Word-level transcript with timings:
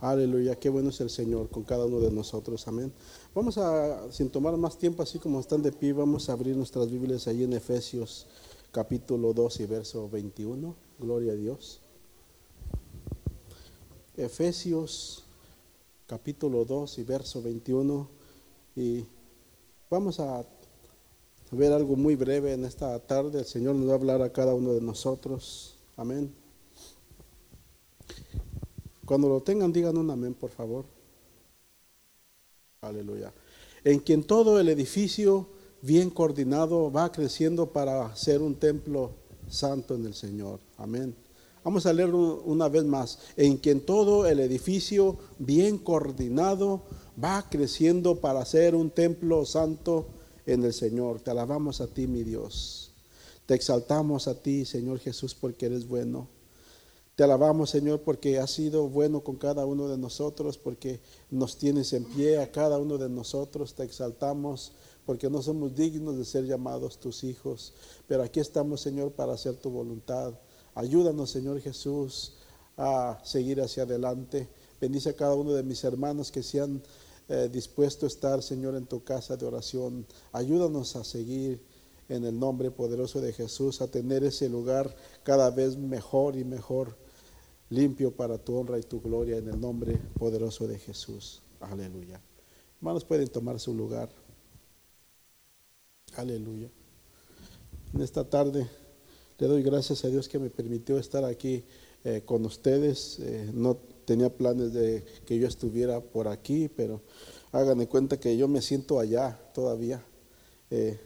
Aleluya, 0.00 0.56
qué 0.56 0.68
bueno 0.68 0.90
es 0.90 1.00
el 1.00 1.08
Señor 1.08 1.48
con 1.48 1.62
cada 1.62 1.86
uno 1.86 2.00
de 2.00 2.10
nosotros, 2.10 2.68
amén. 2.68 2.92
Vamos 3.34 3.56
a, 3.56 4.12
sin 4.12 4.28
tomar 4.28 4.56
más 4.56 4.78
tiempo, 4.78 5.02
así 5.02 5.18
como 5.18 5.40
están 5.40 5.62
de 5.62 5.72
pie, 5.72 5.94
vamos 5.94 6.28
a 6.28 6.32
abrir 6.32 6.54
nuestras 6.56 6.90
Biblias 6.90 7.26
ahí 7.26 7.44
en 7.44 7.54
Efesios 7.54 8.26
capítulo 8.76 9.32
2 9.32 9.60
y 9.60 9.66
verso 9.66 10.08
21. 10.10 10.74
Gloria 10.98 11.32
a 11.32 11.34
Dios. 11.34 11.80
Efesios 14.18 15.24
capítulo 16.06 16.66
2 16.66 16.98
y 16.98 17.02
verso 17.02 17.40
21. 17.40 18.06
Y 18.76 19.06
vamos 19.88 20.20
a 20.20 20.44
ver 21.52 21.72
algo 21.72 21.96
muy 21.96 22.16
breve 22.16 22.52
en 22.52 22.66
esta 22.66 22.98
tarde. 22.98 23.38
El 23.38 23.46
Señor 23.46 23.76
nos 23.76 23.88
va 23.88 23.92
a 23.92 23.96
hablar 23.96 24.20
a 24.20 24.30
cada 24.30 24.54
uno 24.54 24.74
de 24.74 24.82
nosotros. 24.82 25.78
Amén. 25.96 26.45
Cuando 29.06 29.28
lo 29.28 29.40
tengan, 29.40 29.72
digan 29.72 29.96
un 29.96 30.10
amén, 30.10 30.34
por 30.34 30.50
favor. 30.50 30.84
Aleluya. 32.80 33.32
En 33.84 34.00
quien 34.00 34.24
todo 34.24 34.60
el 34.60 34.68
edificio 34.68 35.48
bien 35.80 36.10
coordinado 36.10 36.90
va 36.90 37.10
creciendo 37.12 37.72
para 37.72 38.14
ser 38.16 38.42
un 38.42 38.56
templo 38.56 39.12
santo 39.48 39.94
en 39.94 40.06
el 40.06 40.14
Señor. 40.14 40.58
Amén. 40.76 41.14
Vamos 41.62 41.86
a 41.86 41.92
leer 41.92 42.12
una 42.14 42.68
vez 42.68 42.84
más. 42.84 43.18
En 43.36 43.56
quien 43.56 43.80
todo 43.80 44.26
el 44.26 44.40
edificio 44.40 45.18
bien 45.38 45.78
coordinado 45.78 46.82
va 47.22 47.48
creciendo 47.48 48.20
para 48.20 48.44
ser 48.44 48.74
un 48.74 48.90
templo 48.90 49.44
santo 49.44 50.06
en 50.46 50.64
el 50.64 50.72
Señor. 50.72 51.20
Te 51.20 51.30
alabamos 51.30 51.80
a 51.80 51.86
ti, 51.86 52.06
mi 52.06 52.22
Dios. 52.22 52.92
Te 53.46 53.54
exaltamos 53.54 54.26
a 54.26 54.34
ti, 54.34 54.64
Señor 54.64 54.98
Jesús, 54.98 55.34
porque 55.34 55.66
eres 55.66 55.86
bueno. 55.86 56.35
Te 57.16 57.24
alabamos, 57.24 57.70
Señor, 57.70 58.02
porque 58.02 58.38
has 58.38 58.50
sido 58.50 58.90
bueno 58.90 59.24
con 59.24 59.36
cada 59.36 59.64
uno 59.64 59.88
de 59.88 59.96
nosotros, 59.96 60.58
porque 60.58 61.00
nos 61.30 61.56
tienes 61.56 61.94
en 61.94 62.04
pie 62.04 62.38
a 62.42 62.52
cada 62.52 62.76
uno 62.76 62.98
de 62.98 63.08
nosotros. 63.08 63.72
Te 63.72 63.84
exaltamos 63.84 64.72
porque 65.06 65.30
no 65.30 65.40
somos 65.40 65.74
dignos 65.74 66.18
de 66.18 66.26
ser 66.26 66.44
llamados 66.44 67.00
tus 67.00 67.24
hijos. 67.24 67.72
Pero 68.06 68.22
aquí 68.22 68.38
estamos, 68.38 68.82
Señor, 68.82 69.12
para 69.12 69.32
hacer 69.32 69.56
tu 69.56 69.70
voluntad. 69.70 70.34
Ayúdanos, 70.74 71.30
Señor 71.30 71.58
Jesús, 71.62 72.34
a 72.76 73.18
seguir 73.24 73.62
hacia 73.62 73.84
adelante. 73.84 74.46
Bendice 74.78 75.08
a 75.08 75.16
cada 75.16 75.36
uno 75.36 75.54
de 75.54 75.62
mis 75.62 75.84
hermanos 75.84 76.30
que 76.30 76.42
se 76.42 76.60
han 76.60 76.82
eh, 77.30 77.48
dispuesto 77.50 78.04
a 78.04 78.08
estar, 78.08 78.42
Señor, 78.42 78.74
en 78.74 78.84
tu 78.84 79.02
casa 79.04 79.38
de 79.38 79.46
oración. 79.46 80.06
Ayúdanos 80.32 80.96
a 80.96 81.02
seguir 81.02 81.62
en 82.10 82.26
el 82.26 82.38
nombre 82.38 82.70
poderoso 82.70 83.22
de 83.22 83.32
Jesús, 83.32 83.80
a 83.80 83.90
tener 83.90 84.22
ese 84.22 84.50
lugar 84.50 84.94
cada 85.22 85.48
vez 85.48 85.78
mejor 85.78 86.36
y 86.36 86.44
mejor 86.44 87.05
limpio 87.70 88.12
para 88.12 88.38
tu 88.38 88.56
honra 88.56 88.78
y 88.78 88.82
tu 88.82 89.00
gloria 89.00 89.36
en 89.36 89.48
el 89.48 89.60
nombre 89.60 89.98
poderoso 90.18 90.66
de 90.68 90.78
Jesús. 90.78 91.42
Aleluya. 91.60 92.20
Hermanos, 92.78 93.04
pueden 93.04 93.28
tomar 93.28 93.58
su 93.58 93.74
lugar. 93.74 94.08
Aleluya. 96.16 96.70
En 97.94 98.00
esta 98.00 98.28
tarde 98.28 98.68
le 99.38 99.46
doy 99.46 99.62
gracias 99.62 100.04
a 100.04 100.08
Dios 100.08 100.28
que 100.28 100.38
me 100.38 100.50
permitió 100.50 100.98
estar 100.98 101.24
aquí 101.24 101.64
eh, 102.04 102.22
con 102.24 102.44
ustedes. 102.44 103.18
Eh, 103.20 103.50
no 103.52 103.76
tenía 104.04 104.34
planes 104.34 104.72
de 104.72 105.04
que 105.26 105.38
yo 105.38 105.48
estuviera 105.48 106.00
por 106.00 106.28
aquí, 106.28 106.68
pero 106.68 107.02
hagan 107.52 107.78
de 107.78 107.88
cuenta 107.88 108.20
que 108.20 108.36
yo 108.36 108.48
me 108.48 108.62
siento 108.62 109.00
allá 109.00 109.38
todavía. 109.52 110.04
Eh, 110.70 110.98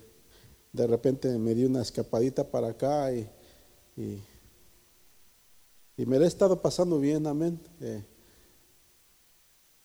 de 0.73 0.87
repente 0.87 1.29
me 1.39 1.55
di 1.55 1.65
una 1.65 1.83
escapadita 1.83 2.51
para 2.51 2.69
acá 2.69 3.13
y 3.13 3.27
me 6.07 6.19
la 6.19 6.25
he 6.25 6.29
estado 6.29 6.63
pasando 6.63 6.99
bien, 6.99 7.27
amén. 7.27 7.61
Eh, 7.81 8.03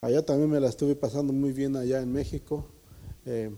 allá 0.00 0.24
también 0.24 0.50
me 0.50 0.60
la 0.60 0.68
estuve 0.68 0.94
pasando 0.94 1.32
muy 1.32 1.52
bien 1.52 1.76
allá 1.76 2.00
en 2.00 2.10
México. 2.10 2.64
Eh, 3.26 3.50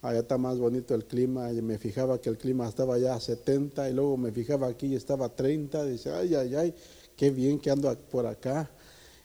allá 0.00 0.20
está 0.20 0.38
más 0.38 0.58
bonito 0.58 0.94
el 0.94 1.04
clima. 1.04 1.52
Y 1.52 1.60
me 1.60 1.78
fijaba 1.78 2.20
que 2.20 2.30
el 2.30 2.38
clima 2.38 2.68
estaba 2.68 2.96
ya 2.98 3.14
a 3.14 3.20
70 3.20 3.90
y 3.90 3.92
luego 3.92 4.16
me 4.16 4.32
fijaba 4.32 4.68
aquí 4.68 4.86
y 4.86 4.94
estaba 4.94 5.26
a 5.26 5.28
30. 5.34 5.84
Dice, 5.84 6.10
ay, 6.12 6.34
ay, 6.34 6.54
ay, 6.54 6.74
qué 7.16 7.30
bien 7.30 7.58
que 7.58 7.70
ando 7.70 7.94
por 8.10 8.26
acá. 8.26 8.70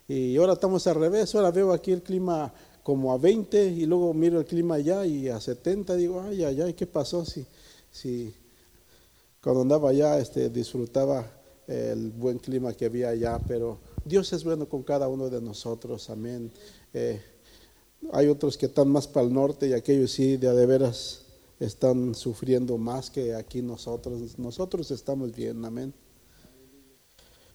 Y 0.07 0.35
ahora 0.37 0.53
estamos 0.53 0.85
al 0.87 0.95
revés. 0.95 1.33
Ahora 1.35 1.51
veo 1.51 1.71
aquí 1.71 1.91
el 1.91 2.01
clima 2.01 2.53
como 2.83 3.13
a 3.13 3.17
20 3.17 3.67
y 3.67 3.85
luego 3.85 4.13
miro 4.13 4.39
el 4.39 4.45
clima 4.45 4.75
allá 4.75 5.05
y 5.05 5.29
a 5.29 5.39
70. 5.39 5.95
Digo, 5.95 6.21
ay, 6.21 6.43
ay, 6.43 6.61
ay, 6.61 6.73
¿qué 6.73 6.87
pasó? 6.87 7.23
Si, 7.23 7.45
si 7.91 8.33
cuando 9.41 9.61
andaba 9.61 9.91
allá 9.91 10.19
este, 10.19 10.49
disfrutaba 10.49 11.36
el 11.67 12.11
buen 12.11 12.39
clima 12.39 12.73
que 12.73 12.85
había 12.85 13.09
allá, 13.09 13.39
pero 13.47 13.79
Dios 14.05 14.31
es 14.33 14.43
bueno 14.43 14.67
con 14.67 14.83
cada 14.83 15.07
uno 15.07 15.29
de 15.29 15.41
nosotros, 15.41 16.09
amén. 16.09 16.51
Eh, 16.93 17.21
hay 18.13 18.27
otros 18.27 18.57
que 18.57 18.67
están 18.67 18.87
más 18.89 19.07
para 19.07 19.25
el 19.25 19.33
norte 19.33 19.67
y 19.67 19.73
aquellos 19.73 20.11
sí, 20.11 20.37
de, 20.37 20.53
de 20.53 20.65
veras, 20.65 21.25
están 21.59 22.13
sufriendo 22.13 22.77
más 22.77 23.09
que 23.09 23.33
aquí 23.33 23.61
nosotros. 23.61 24.37
Nosotros 24.37 24.91
estamos 24.91 25.35
bien, 25.35 25.63
amén. 25.65 25.93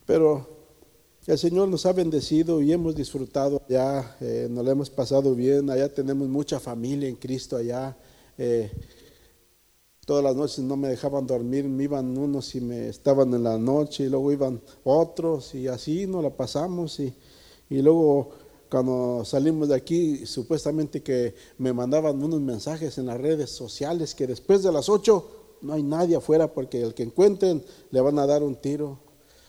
Pero 0.04 0.46
el 1.26 1.38
Señor 1.38 1.68
nos 1.68 1.86
ha 1.86 1.92
bendecido 1.92 2.60
y 2.60 2.72
hemos 2.72 2.96
disfrutado 2.96 3.62
allá, 3.68 4.16
eh, 4.20 4.48
nos 4.50 4.64
lo 4.64 4.70
hemos 4.72 4.90
pasado 4.90 5.34
bien, 5.34 5.70
allá 5.70 5.88
tenemos 5.88 6.28
mucha 6.28 6.58
familia 6.58 7.08
en 7.08 7.14
Cristo 7.14 7.56
allá. 7.56 7.96
Eh, 8.36 8.70
Todas 10.12 10.24
las 10.24 10.36
noches 10.36 10.58
no 10.58 10.76
me 10.76 10.88
dejaban 10.88 11.26
dormir, 11.26 11.64
me 11.64 11.84
iban 11.84 12.18
unos 12.18 12.54
y 12.54 12.60
me 12.60 12.90
estaban 12.90 13.32
en 13.32 13.44
la 13.44 13.56
noche 13.56 14.04
y 14.04 14.08
luego 14.10 14.30
iban 14.30 14.60
otros 14.84 15.54
y 15.54 15.68
así 15.68 16.06
nos 16.06 16.22
la 16.22 16.28
pasamos 16.28 17.00
y, 17.00 17.14
y 17.70 17.80
luego 17.80 18.28
cuando 18.70 19.24
salimos 19.24 19.70
de 19.70 19.74
aquí 19.74 20.26
supuestamente 20.26 21.02
que 21.02 21.34
me 21.56 21.72
mandaban 21.72 22.22
unos 22.22 22.42
mensajes 22.42 22.98
en 22.98 23.06
las 23.06 23.18
redes 23.18 23.48
sociales 23.52 24.14
que 24.14 24.26
después 24.26 24.62
de 24.62 24.70
las 24.70 24.90
ocho 24.90 25.30
no 25.62 25.72
hay 25.72 25.82
nadie 25.82 26.16
afuera 26.16 26.52
porque 26.52 26.82
el 26.82 26.92
que 26.92 27.04
encuentren 27.04 27.64
le 27.90 28.00
van 28.02 28.18
a 28.18 28.26
dar 28.26 28.42
un 28.42 28.56
tiro. 28.56 28.98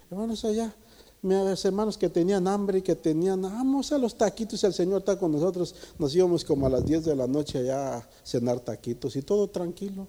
Hermanos 0.10 0.46
allá, 0.46 0.74
mis 1.22 1.66
hermanos 1.66 1.98
que 1.98 2.08
tenían 2.08 2.48
hambre 2.48 2.78
y 2.78 2.82
que 2.84 2.96
tenían, 2.96 3.42
vamos 3.42 3.92
a 3.92 3.98
los 3.98 4.16
taquitos, 4.16 4.64
el 4.64 4.74
Señor 4.74 5.00
está 5.00 5.20
con 5.20 5.34
nosotros, 5.34 5.76
nos 6.00 6.16
íbamos 6.16 6.46
como 6.46 6.68
a 6.68 6.70
las 6.70 6.86
10 6.86 7.04
de 7.04 7.18
la 7.18 7.28
noche 7.28 7.58
allá 7.58 7.98
a 7.98 8.10
cenar 8.24 8.62
taquitos 8.62 9.18
y 9.18 9.24
todo 9.24 9.50
tranquilo. 9.50 10.08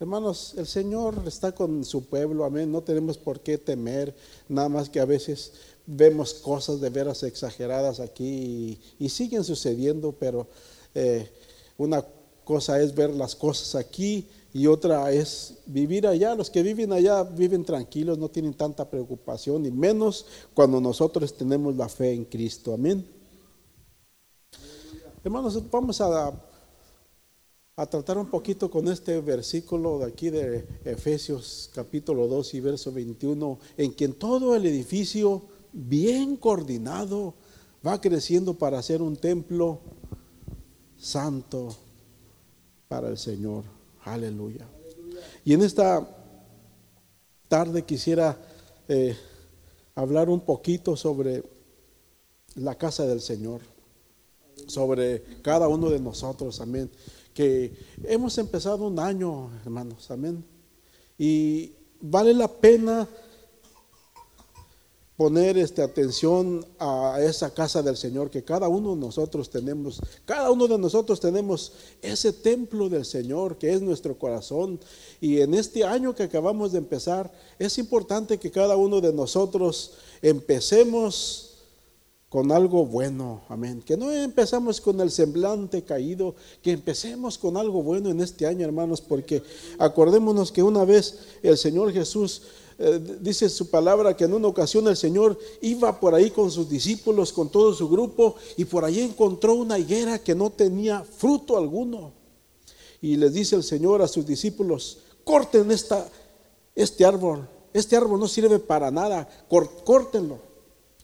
Hermanos, 0.00 0.54
el 0.56 0.66
Señor 0.66 1.22
está 1.26 1.52
con 1.52 1.84
su 1.84 2.06
pueblo, 2.06 2.46
amén. 2.46 2.72
No 2.72 2.80
tenemos 2.80 3.18
por 3.18 3.40
qué 3.40 3.58
temer, 3.58 4.16
nada 4.48 4.70
más 4.70 4.88
que 4.88 4.98
a 4.98 5.04
veces 5.04 5.52
vemos 5.84 6.32
cosas 6.32 6.80
de 6.80 6.88
veras 6.88 7.22
exageradas 7.22 8.00
aquí 8.00 8.80
y, 8.98 9.08
siguen 9.10 9.44
sucediendo, 9.44 10.12
pero 10.18 10.46
eh, 10.94 11.30
una 11.76 12.02
cosa 12.44 12.80
es 12.80 12.94
ver 12.94 13.10
las 13.10 13.36
cosas 13.36 13.74
aquí 13.74 14.26
y 14.54 14.66
otra 14.68 15.12
es 15.12 15.58
vivir 15.66 16.06
allá. 16.06 16.34
Los 16.34 16.48
que 16.48 16.62
viven 16.62 16.94
allá 16.94 17.22
viven 17.22 17.62
tranquilos, 17.62 18.16
no 18.16 18.30
tienen 18.30 18.54
tanta 18.54 18.88
preocupación, 18.88 19.66
y 19.66 19.70
menos 19.70 20.24
cuando 20.54 20.80
nosotros 20.80 21.34
tenemos 21.34 21.76
la 21.76 21.90
fe 21.90 22.14
en 22.14 22.24
Cristo, 22.24 22.72
amén. 22.72 23.06
Hermanos, 25.22 25.62
vamos 25.70 26.00
a 26.00 26.49
a 27.80 27.86
tratar 27.86 28.18
un 28.18 28.26
poquito 28.26 28.70
con 28.70 28.88
este 28.88 29.22
versículo 29.22 30.00
de 30.00 30.04
aquí 30.04 30.28
de 30.28 30.66
Efesios 30.84 31.70
capítulo 31.74 32.28
2 32.28 32.52
y 32.52 32.60
verso 32.60 32.92
21, 32.92 33.58
en 33.78 33.94
que 33.94 34.06
todo 34.08 34.54
el 34.54 34.66
edificio 34.66 35.44
bien 35.72 36.36
coordinado 36.36 37.32
va 37.84 37.98
creciendo 37.98 38.52
para 38.52 38.82
ser 38.82 39.00
un 39.00 39.16
templo 39.16 39.80
santo 40.98 41.74
para 42.86 43.08
el 43.08 43.16
Señor. 43.16 43.64
Aleluya. 44.04 44.68
Y 45.42 45.54
en 45.54 45.62
esta 45.62 46.06
tarde 47.48 47.86
quisiera 47.86 48.38
eh, 48.88 49.16
hablar 49.94 50.28
un 50.28 50.40
poquito 50.40 50.96
sobre 50.96 51.42
la 52.56 52.74
casa 52.74 53.06
del 53.06 53.22
Señor, 53.22 53.62
sobre 54.66 55.22
cada 55.40 55.66
uno 55.66 55.88
de 55.88 55.98
nosotros, 55.98 56.60
amén 56.60 56.90
hemos 58.04 58.38
empezado 58.38 58.86
un 58.86 58.98
año, 58.98 59.50
hermanos, 59.64 60.10
amén. 60.10 60.44
Y 61.18 61.72
vale 62.00 62.34
la 62.34 62.48
pena 62.48 63.08
poner 65.20 65.58
esta 65.58 65.84
atención 65.84 66.64
a 66.78 67.18
esa 67.20 67.52
casa 67.52 67.82
del 67.82 67.98
Señor 67.98 68.30
que 68.30 68.42
cada 68.42 68.68
uno 68.68 68.94
de 68.94 69.02
nosotros 69.02 69.50
tenemos, 69.50 70.00
cada 70.24 70.50
uno 70.50 70.66
de 70.66 70.78
nosotros 70.78 71.20
tenemos 71.20 71.74
ese 72.00 72.32
templo 72.32 72.88
del 72.88 73.04
Señor 73.04 73.58
que 73.58 73.70
es 73.70 73.82
nuestro 73.82 74.18
corazón 74.18 74.80
y 75.20 75.42
en 75.42 75.52
este 75.52 75.84
año 75.84 76.14
que 76.14 76.22
acabamos 76.22 76.72
de 76.72 76.78
empezar 76.78 77.30
es 77.58 77.76
importante 77.76 78.38
que 78.38 78.50
cada 78.50 78.76
uno 78.76 79.02
de 79.02 79.12
nosotros 79.12 79.92
empecemos 80.22 81.49
con 82.30 82.52
algo 82.52 82.86
bueno, 82.86 83.42
amén. 83.48 83.82
Que 83.84 83.96
no 83.96 84.10
empezamos 84.10 84.80
con 84.80 85.00
el 85.00 85.10
semblante 85.10 85.82
caído, 85.82 86.36
que 86.62 86.70
empecemos 86.70 87.36
con 87.36 87.56
algo 87.56 87.82
bueno 87.82 88.08
en 88.08 88.20
este 88.20 88.46
año, 88.46 88.64
hermanos, 88.64 89.00
porque 89.00 89.42
acordémonos 89.78 90.52
que 90.52 90.62
una 90.62 90.84
vez 90.84 91.18
el 91.42 91.58
Señor 91.58 91.92
Jesús 91.92 92.42
eh, 92.78 93.18
dice 93.20 93.48
su 93.48 93.68
palabra 93.68 94.16
que 94.16 94.24
en 94.24 94.32
una 94.32 94.46
ocasión 94.46 94.86
el 94.86 94.96
Señor 94.96 95.36
iba 95.60 95.98
por 95.98 96.14
ahí 96.14 96.30
con 96.30 96.52
sus 96.52 96.68
discípulos, 96.68 97.32
con 97.32 97.50
todo 97.50 97.74
su 97.74 97.88
grupo, 97.88 98.36
y 98.56 98.64
por 98.64 98.84
ahí 98.84 99.00
encontró 99.00 99.54
una 99.54 99.76
higuera 99.76 100.20
que 100.20 100.36
no 100.36 100.50
tenía 100.50 101.02
fruto 101.02 101.58
alguno. 101.58 102.12
Y 103.02 103.16
les 103.16 103.32
dice 103.32 103.56
el 103.56 103.64
Señor 103.64 104.02
a 104.02 104.08
sus 104.08 104.24
discípulos, 104.24 104.98
corten 105.24 105.72
esta, 105.72 106.08
este 106.76 107.04
árbol, 107.04 107.48
este 107.72 107.96
árbol 107.96 108.20
no 108.20 108.28
sirve 108.28 108.60
para 108.60 108.92
nada, 108.92 109.28
córtenlo, 109.84 110.38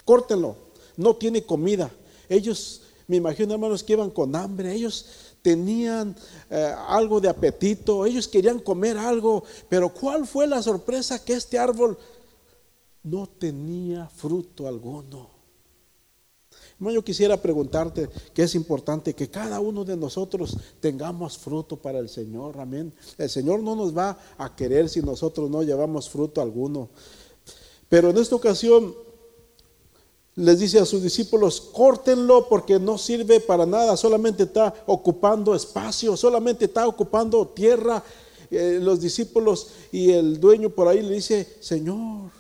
córtenlo, 0.04 0.65
no 0.96 1.16
tiene 1.16 1.42
comida. 1.42 1.90
Ellos, 2.28 2.82
me 3.06 3.16
imagino 3.16 3.54
hermanos 3.54 3.82
que 3.82 3.92
iban 3.94 4.10
con 4.10 4.34
hambre, 4.34 4.72
ellos 4.72 5.06
tenían 5.42 6.16
eh, 6.50 6.74
algo 6.88 7.20
de 7.20 7.28
apetito, 7.28 8.04
ellos 8.04 8.26
querían 8.26 8.58
comer 8.58 8.98
algo, 8.98 9.44
pero 9.68 9.92
¿cuál 9.92 10.26
fue 10.26 10.46
la 10.46 10.62
sorpresa? 10.62 11.24
Que 11.24 11.34
este 11.34 11.58
árbol 11.58 11.96
no 13.04 13.28
tenía 13.28 14.08
fruto 14.08 14.66
alguno. 14.66 15.36
Yo 16.78 17.02
quisiera 17.02 17.40
preguntarte 17.40 18.08
que 18.34 18.42
es 18.42 18.54
importante 18.54 19.14
que 19.14 19.30
cada 19.30 19.60
uno 19.60 19.84
de 19.84 19.96
nosotros 19.96 20.58
tengamos 20.80 21.38
fruto 21.38 21.76
para 21.76 21.98
el 21.98 22.08
Señor. 22.08 22.60
Amén. 22.60 22.92
El 23.16 23.30
Señor 23.30 23.62
no 23.62 23.74
nos 23.74 23.96
va 23.96 24.18
a 24.36 24.54
querer 24.54 24.88
si 24.88 25.00
nosotros 25.00 25.48
no 25.48 25.62
llevamos 25.62 26.10
fruto 26.10 26.42
alguno. 26.42 26.90
Pero 27.88 28.10
en 28.10 28.18
esta 28.18 28.36
ocasión 28.36 28.94
les 30.36 30.58
dice 30.58 30.78
a 30.78 30.84
sus 30.84 31.02
discípulos, 31.02 31.60
córtenlo 31.72 32.46
porque 32.46 32.78
no 32.78 32.98
sirve 32.98 33.40
para 33.40 33.64
nada, 33.64 33.96
solamente 33.96 34.42
está 34.42 34.72
ocupando 34.86 35.54
espacio, 35.54 36.14
solamente 36.14 36.66
está 36.66 36.86
ocupando 36.86 37.48
tierra. 37.48 38.02
Eh, 38.50 38.78
los 38.80 39.00
discípulos 39.00 39.68
y 39.90 40.12
el 40.12 40.38
dueño 40.38 40.68
por 40.68 40.88
ahí 40.88 41.02
le 41.02 41.14
dice, 41.14 41.56
Señor, 41.60 42.30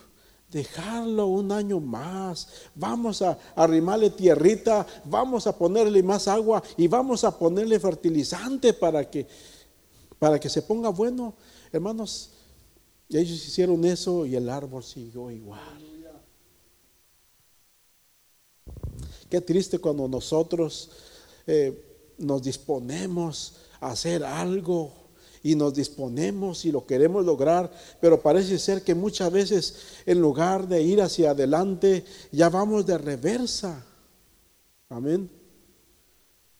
dejarlo 0.50 1.26
un 1.26 1.50
año 1.50 1.80
más, 1.80 2.48
vamos 2.74 3.22
a 3.22 3.38
arrimarle 3.56 4.10
tierrita, 4.10 4.86
vamos 5.06 5.46
a 5.46 5.56
ponerle 5.56 6.02
más 6.02 6.28
agua 6.28 6.62
y 6.76 6.86
vamos 6.88 7.24
a 7.24 7.36
ponerle 7.36 7.80
fertilizante 7.80 8.74
para 8.74 9.10
que, 9.10 9.26
para 10.18 10.38
que 10.38 10.50
se 10.50 10.60
ponga 10.60 10.90
bueno. 10.90 11.34
Hermanos, 11.72 12.30
ellos 13.08 13.46
hicieron 13.46 13.82
eso 13.86 14.26
y 14.26 14.36
el 14.36 14.50
árbol 14.50 14.84
siguió 14.84 15.30
igual. 15.30 15.95
Triste 19.40 19.78
cuando 19.78 20.08
nosotros 20.08 20.90
eh, 21.46 21.82
nos 22.18 22.42
disponemos 22.42 23.56
a 23.80 23.90
hacer 23.90 24.24
algo 24.24 24.92
y 25.42 25.54
nos 25.54 25.74
disponemos 25.74 26.64
y 26.64 26.72
lo 26.72 26.86
queremos 26.86 27.24
lograr, 27.24 27.70
pero 28.00 28.20
parece 28.20 28.58
ser 28.58 28.82
que 28.82 28.94
muchas 28.94 29.30
veces 29.30 29.76
en 30.04 30.20
lugar 30.20 30.66
de 30.66 30.82
ir 30.82 31.00
hacia 31.00 31.30
adelante, 31.30 32.04
ya 32.32 32.48
vamos 32.48 32.84
de 32.84 32.98
reversa. 32.98 33.84
Amén. 34.88 35.30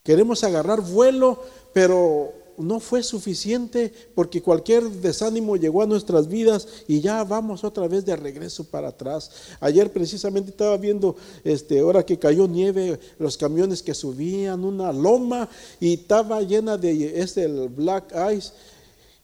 Queremos 0.05 0.45
agarrar 0.45 0.81
vuelo, 0.81 1.43
pero 1.73 2.33
no 2.59 2.81
fue 2.81 3.03
suficiente 3.03 3.93
porque 4.15 4.43
cualquier 4.43 4.85
desánimo 4.85 5.57
llegó 5.57 5.83
a 5.83 5.87
nuestras 5.87 6.29
vidas 6.29 6.67
y 6.89 7.01
ya 7.01 7.23
vamos 7.25 7.65
otra 7.65 7.89
vez 7.89 8.05
de 8.05 8.17
regreso 8.17 8.65
para 8.65 8.89
atrás. 8.89 9.31
Ayer 9.61 9.93
precisamente 9.93 10.51
estaba 10.51 10.77
viendo, 10.77 11.17
este, 11.45 11.81
ahora 11.81 12.05
que 12.05 12.19
cayó 12.19 12.47
nieve, 12.47 12.99
los 13.19 13.37
camiones 13.37 13.83
que 13.83 13.95
subían 13.95 14.65
una 14.65 14.93
loma 14.93 15.49
y 15.81 15.95
estaba 15.95 16.43
llena 16.43 16.77
de 16.77 17.21
este 17.21 17.45
el 17.45 17.69
black 17.69 18.15
ice 18.35 18.53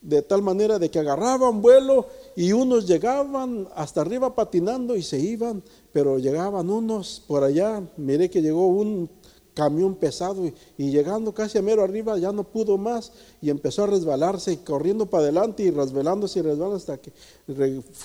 de 0.03 0.21
tal 0.21 0.43
manera 0.43 0.81
de 0.81 0.91
que 0.91 0.99
agarraban 0.99 1.63
vuelo 1.63 2.09
y 2.35 2.53
unos 2.53 2.87
llegaban 2.87 3.69
hasta 3.77 4.01
arriba 4.01 4.35
patinando 4.35 4.97
y 4.97 5.03
se 5.03 5.19
iban, 5.19 5.63
pero 5.93 6.19
llegaban 6.19 6.69
unos 6.69 7.23
por 7.27 7.45
allá, 7.45 7.81
miré 7.97 8.29
que 8.29 8.43
llegó 8.43 8.67
un 8.67 9.09
camión 9.55 9.95
pesado 9.95 10.47
y, 10.47 10.91
llegando 10.91 11.33
casi 11.33 11.59
a 11.59 11.63
mero 11.63 11.83
arriba 11.83 12.19
ya 12.19 12.33
no 12.33 12.45
pudo 12.45 12.79
más 12.79 13.13
y 13.41 13.51
empezó 13.51 13.85
a 13.85 13.87
resbalarse 13.87 14.53
y 14.53 14.57
corriendo 14.59 15.07
para 15.07 15.25
adelante 15.25 15.63
y 15.63 15.71
resbalándose 15.71 16.39
y 16.39 16.43
resbalando 16.43 16.77
hasta 16.77 16.99
que 16.99 17.13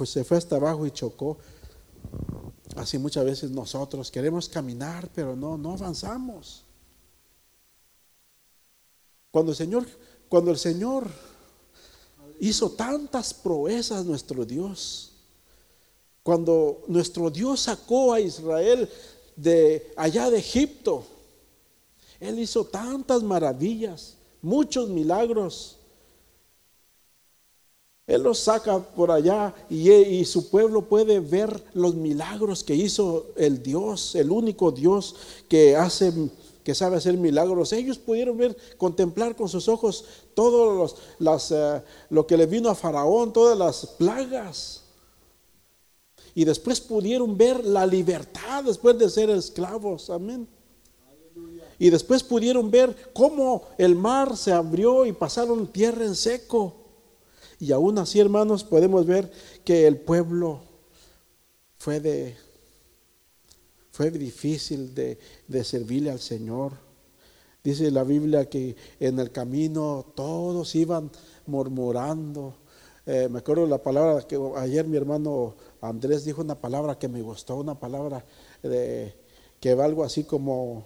se 0.05 0.23
fue 0.23 0.37
hasta 0.37 0.57
abajo 0.57 0.85
y 0.85 0.91
chocó. 0.91 1.37
Así 2.75 2.97
muchas 2.97 3.25
veces 3.25 3.51
nosotros 3.51 4.11
queremos 4.11 4.49
caminar, 4.49 5.09
pero 5.13 5.35
no, 5.35 5.57
no 5.57 5.73
avanzamos. 5.73 6.63
Cuando 9.31 9.51
el 9.51 9.57
Señor, 9.57 9.85
cuando 10.29 10.51
el 10.51 10.57
Señor 10.57 11.07
hizo 12.39 12.71
tantas 12.71 13.33
proezas 13.33 14.05
nuestro 14.05 14.45
Dios, 14.45 15.13
cuando 16.23 16.83
nuestro 16.87 17.29
Dios 17.29 17.61
sacó 17.61 18.13
a 18.13 18.19
Israel 18.19 18.89
de 19.35 19.93
allá 19.95 20.29
de 20.29 20.39
Egipto, 20.39 21.05
él 22.19 22.39
hizo 22.39 22.65
tantas 22.65 23.21
maravillas, 23.23 24.15
muchos 24.41 24.89
milagros. 24.89 25.77
Él 28.07 28.23
los 28.23 28.39
saca 28.39 28.79
por 28.79 29.11
allá 29.11 29.53
y, 29.69 30.23
su 30.23 30.49
pueblo 30.49 30.83
puede 30.83 31.19
ver 31.19 31.61
los 31.73 31.93
milagros 31.93 32.63
que 32.63 32.73
hizo 32.73 33.27
el 33.35 33.61
Dios, 33.61 34.15
el 34.15 34.31
único 34.31 34.71
Dios 34.71 35.15
que 35.49 35.75
hace, 35.75 36.13
que 36.63 36.73
sabe 36.73 36.95
hacer 36.97 37.17
milagros. 37.17 37.73
Ellos 37.73 37.97
pudieron 37.97 38.37
ver, 38.37 38.55
contemplar 38.77 39.35
con 39.35 39.49
sus 39.49 39.67
ojos 39.67 40.05
todo 40.33 40.89
los, 41.19 41.51
eh, 41.51 41.83
lo 42.09 42.25
que 42.25 42.37
le 42.37 42.45
vino 42.45 42.69
a 42.69 42.75
Faraón, 42.75 43.33
todas 43.33 43.57
las 43.57 43.85
plagas. 43.85 44.83
Y 46.33 46.45
después 46.45 46.79
pudieron 46.79 47.37
ver 47.37 47.65
la 47.65 47.85
libertad 47.85 48.63
después 48.63 48.97
de 48.97 49.09
ser 49.09 49.29
esclavos. 49.31 50.09
Amén. 50.09 50.47
Y 51.79 51.89
después 51.89 52.23
pudieron 52.23 52.71
ver 52.71 52.95
cómo 53.13 53.63
el 53.77 53.95
mar 53.95 54.35
se 54.35 54.51
abrió 54.51 55.05
y 55.05 55.13
pasaron 55.13 55.67
tierra 55.67 56.05
en 56.05 56.15
seco. 56.15 56.75
Y 57.59 57.71
aún 57.71 57.97
así, 57.97 58.19
hermanos, 58.19 58.63
podemos 58.63 59.05
ver 59.05 59.31
que 59.63 59.87
el 59.87 59.97
pueblo 59.97 60.61
fue 61.77 61.99
de 61.99 62.35
fue 63.97 64.11
difícil 64.11 64.93
de, 64.93 65.17
servirle 65.63 66.11
al 66.11 66.19
Señor. 66.19 66.73
Dice 67.63 67.89
la 67.89 68.03
Biblia 68.03 68.47
que 68.47 68.75
en 68.99 69.17
el 69.17 69.31
camino 69.31 70.05
todos 70.15 70.75
iban 70.75 71.09
murmurando. 71.47 72.53
Eh, 73.07 73.27
me 73.27 73.39
acuerdo 73.39 73.65
la 73.65 73.81
palabra 73.81 74.21
que 74.27 74.39
ayer 74.57 74.85
mi 74.85 74.97
hermano 74.97 75.55
Andrés 75.81 76.25
dijo 76.25 76.43
una 76.43 76.53
palabra 76.53 76.99
que 76.99 77.07
me 77.07 77.23
gustó, 77.23 77.55
una 77.55 77.79
palabra 77.79 78.23
de, 78.61 79.15
que 79.59 79.73
va 79.73 79.85
algo 79.85 80.03
así 80.03 80.25
como 80.25 80.85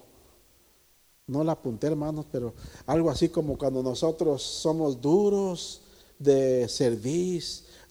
no 1.32 1.46
la 1.46 1.54
apunté 1.54 1.88
hermanos, 1.88 2.26
pero 2.30 2.54
algo 2.86 3.10
así 3.10 3.30
como 3.30 3.58
cuando 3.58 3.82
nosotros 3.82 4.44
somos 4.44 5.00
duros 5.00 5.80
de 6.20 6.68
servir, 6.68 7.42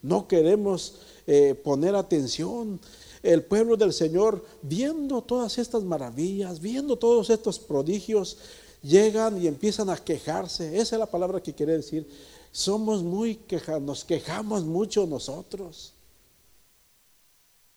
no 0.02 0.28
queremos 0.28 0.96
eh, 1.26 1.54
poner 1.54 1.94
atención. 1.94 2.78
El 3.22 3.42
pueblo 3.42 3.78
del 3.78 3.94
Señor, 3.94 4.44
viendo 4.60 5.22
todas 5.22 5.56
estas 5.56 5.82
maravillas, 5.82 6.60
viendo 6.60 6.96
todos 6.96 7.30
estos 7.30 7.58
prodigios, 7.58 8.36
llegan 8.82 9.42
y 9.42 9.46
empiezan 9.46 9.88
a 9.88 9.96
quejarse. 9.96 10.78
Esa 10.78 10.96
es 10.96 11.00
la 11.00 11.06
palabra 11.06 11.42
que 11.42 11.54
quiere 11.54 11.78
decir. 11.78 12.06
Somos 12.52 13.02
muy 13.02 13.36
quejados, 13.36 13.82
nos 13.82 14.04
quejamos 14.04 14.64
mucho 14.64 15.06
nosotros. 15.06 15.94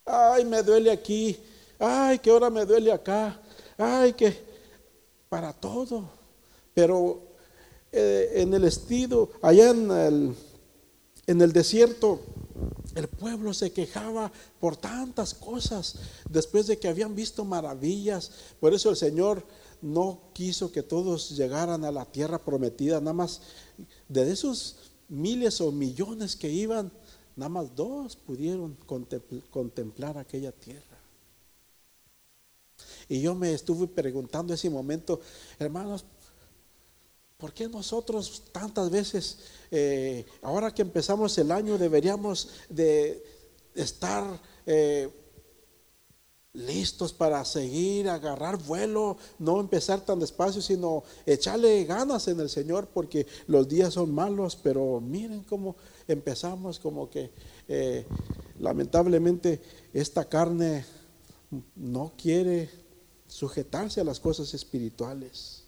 Ay, 0.05 0.43
me 0.43 0.61
duele 0.61 0.91
aquí. 0.91 1.37
Ay, 1.79 2.19
que 2.19 2.29
ahora 2.29 2.49
me 2.49 2.65
duele 2.65 2.91
acá. 2.91 3.39
Ay, 3.77 4.11
que 4.13 4.52
para 5.33 5.51
todo. 5.51 6.07
Pero 6.75 7.23
eh, 7.91 8.33
en 8.35 8.53
el 8.53 8.65
estilo, 8.65 9.31
allá 9.41 9.71
en 9.71 9.89
el, 9.89 10.35
en 11.25 11.41
el 11.41 11.51
desierto, 11.51 12.19
el 12.93 13.07
pueblo 13.07 13.51
se 13.51 13.71
quejaba 13.71 14.31
por 14.59 14.77
tantas 14.77 15.33
cosas 15.33 15.95
después 16.29 16.67
de 16.67 16.77
que 16.77 16.87
habían 16.87 17.15
visto 17.15 17.45
maravillas. 17.45 18.29
Por 18.59 18.75
eso 18.75 18.91
el 18.91 18.95
Señor 18.95 19.43
no 19.81 20.19
quiso 20.33 20.71
que 20.71 20.83
todos 20.83 21.35
llegaran 21.35 21.83
a 21.83 21.91
la 21.91 22.05
tierra 22.05 22.37
prometida, 22.37 22.99
nada 22.99 23.13
más 23.13 23.41
de 24.07 24.31
esos 24.31 24.91
miles 25.09 25.59
o 25.61 25.71
millones 25.71 26.35
que 26.35 26.51
iban, 26.51 26.91
nada 27.35 27.49
más 27.49 27.75
dos 27.75 28.15
pudieron 28.17 28.77
contemplar 29.49 30.15
aquella 30.19 30.51
tierra. 30.51 30.92
Y 33.09 33.21
yo 33.21 33.35
me 33.35 33.53
estuve 33.53 33.87
preguntando 33.87 34.53
ese 34.53 34.69
momento, 34.69 35.19
hermanos, 35.59 36.05
¿por 37.37 37.53
qué 37.53 37.67
nosotros 37.67 38.43
tantas 38.51 38.89
veces, 38.89 39.39
eh, 39.71 40.25
ahora 40.41 40.73
que 40.73 40.81
empezamos 40.81 41.37
el 41.37 41.51
año, 41.51 41.77
deberíamos 41.77 42.49
de 42.69 43.23
estar 43.75 44.39
eh, 44.65 45.09
listos 46.53 47.11
para 47.11 47.43
seguir, 47.45 48.07
agarrar 48.07 48.57
vuelo, 48.57 49.17
no 49.39 49.59
empezar 49.59 50.01
tan 50.01 50.19
despacio, 50.19 50.61
sino 50.61 51.03
echarle 51.25 51.83
ganas 51.83 52.27
en 52.27 52.39
el 52.39 52.49
Señor, 52.49 52.87
porque 52.93 53.25
los 53.47 53.67
días 53.67 53.95
son 53.95 54.13
malos, 54.13 54.55
pero 54.55 55.01
miren 55.01 55.43
cómo 55.43 55.75
empezamos, 56.07 56.79
como 56.79 57.09
que 57.09 57.31
eh, 57.67 58.05
lamentablemente 58.59 59.61
esta 59.93 60.29
carne 60.29 60.85
no 61.75 62.13
quiere 62.17 62.69
sujetarse 63.33 63.99
a 63.99 64.03
las 64.03 64.19
cosas 64.19 64.53
espirituales. 64.53 65.63